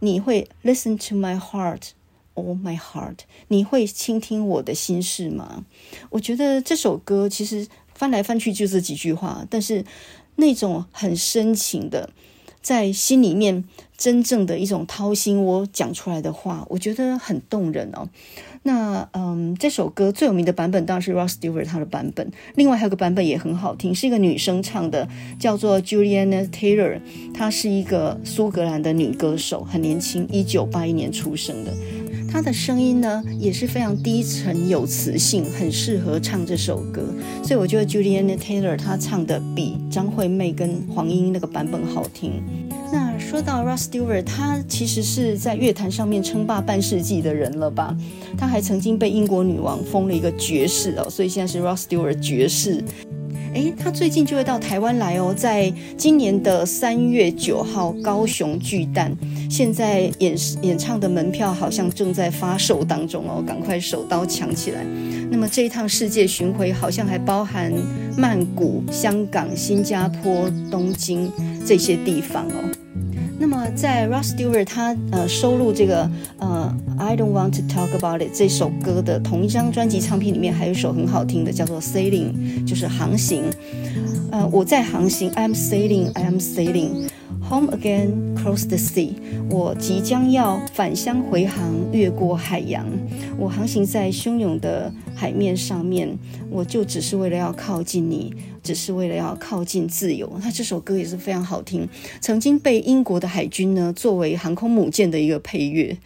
[0.00, 1.88] 你会 listen to my heart,
[2.34, 3.18] oh my heart？
[3.48, 5.64] 你会倾听我的心事吗？
[6.10, 7.66] 我觉得这首歌其实
[7.98, 9.84] 翻来翻去就这几句话，但是
[10.36, 12.10] 那种很深情的，
[12.62, 13.64] 在心里面
[13.96, 18.08] 真正的一种掏心窝讲出来的话，我觉得很动人哦。
[18.62, 25.08] 那嗯，这首歌最有名的版本当然是 Ross Stewart 他的版本，另外还有个版本也很好听，是一个女生唱的，
[25.40, 27.00] 叫做 Juliana Taylor，
[27.34, 31.72] 她是一个苏格兰的女歌手，很年轻，一九八一年出生的。
[32.30, 37.02] 她的声音呢也是非常低沉有磁性，很适合唱这首歌，
[37.42, 42.42] 所以我觉得 Juliana Taylor 她唱的比张惠妹跟黄莺莺那个版本好听。
[42.90, 47.94] 那说到 Rod Stewart，他其实是在乐坛上面称霸半世纪的人了吧？
[48.36, 52.82] 他还曾经被英国女王封了一个爵士哦，所以现在是 Rod Stewart 爵士。
[53.58, 59.12] 诶，他最近就会到台湾来哦，在今年的三月九号高雄巨蛋，
[59.50, 64.84] 现在演演唱的门票好像正在发售当中哦，赶快手刀抢起来。
[65.30, 67.72] 那么这一趟世界巡回好像还包含
[68.16, 71.30] 曼谷、香港、新加坡、东京
[71.66, 72.87] 这些地方哦。
[73.40, 83.44] 那么在 Rod Stewart 他呃收录这个呃 I Don't Want to Talk About It 这首歌的同一张专辑唱片里面，还有一首很好听的，叫做 Sailing，就是航行。
[84.32, 87.08] 呃，我在航行，I'm sailing，I'm sailing。
[87.48, 89.14] Home again, cross the sea。
[89.48, 92.86] 我即将要返乡回航，越过海洋。
[93.38, 96.14] 我航行在汹涌的海面上面，
[96.50, 100.30] 我就只是为了要靠近你，只是为了要靠近自由。
[100.42, 101.88] 那这首歌也是非常好听，
[102.20, 105.96] 曾经被英国的海军呢作为航空母舰的一个配乐。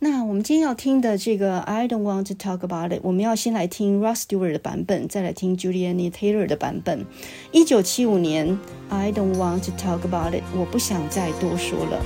[0.00, 7.06] 那我们今天要听的这个 I don't want to talk about it，我们要先来听 Rod Stewart 的版本，再来听 Julianne Taylor 的版本。
[7.52, 8.58] 一九七五年
[8.90, 12.02] I don't want to talk about it，我不想再多说了。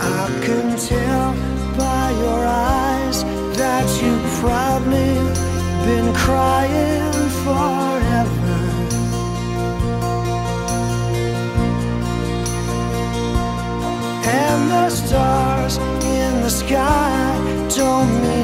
[0.00, 1.34] I can tell
[1.76, 3.24] by your eyes
[3.56, 5.18] that you've probably
[5.84, 7.12] been crying
[7.44, 8.03] forever.
[14.74, 15.76] The stars
[16.18, 17.36] in the sky.
[17.76, 18.43] Don't mean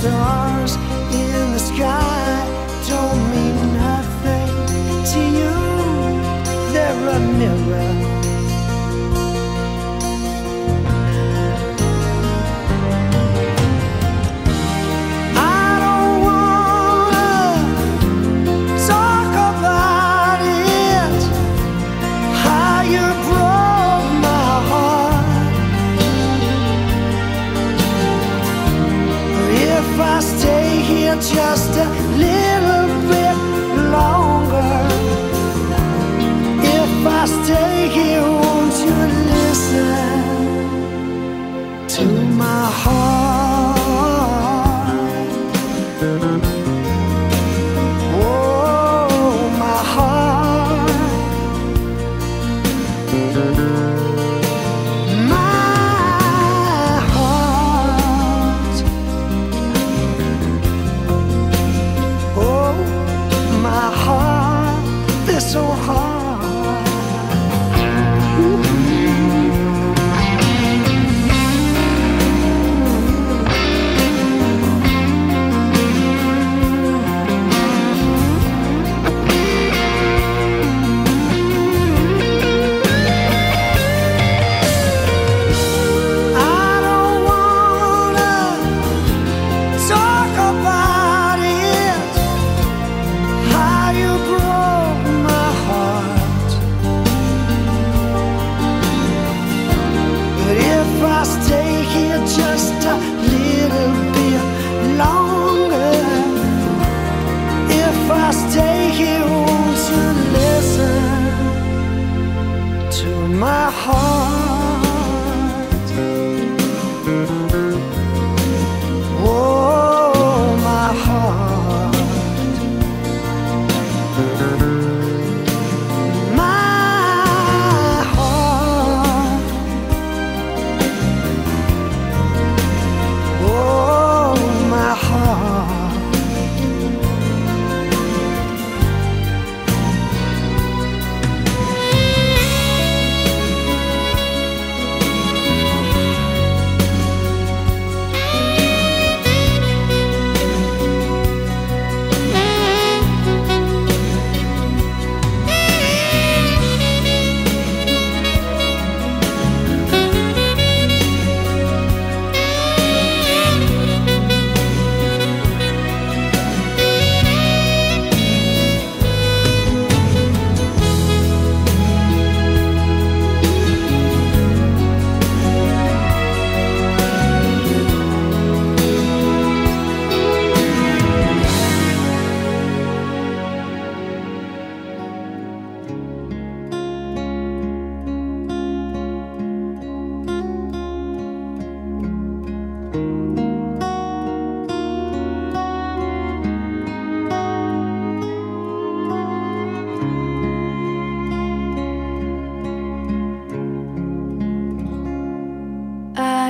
[0.00, 0.49] still on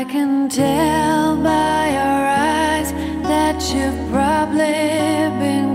[0.00, 2.20] I can tell by your
[2.56, 2.90] eyes
[3.28, 5.69] that you've probably been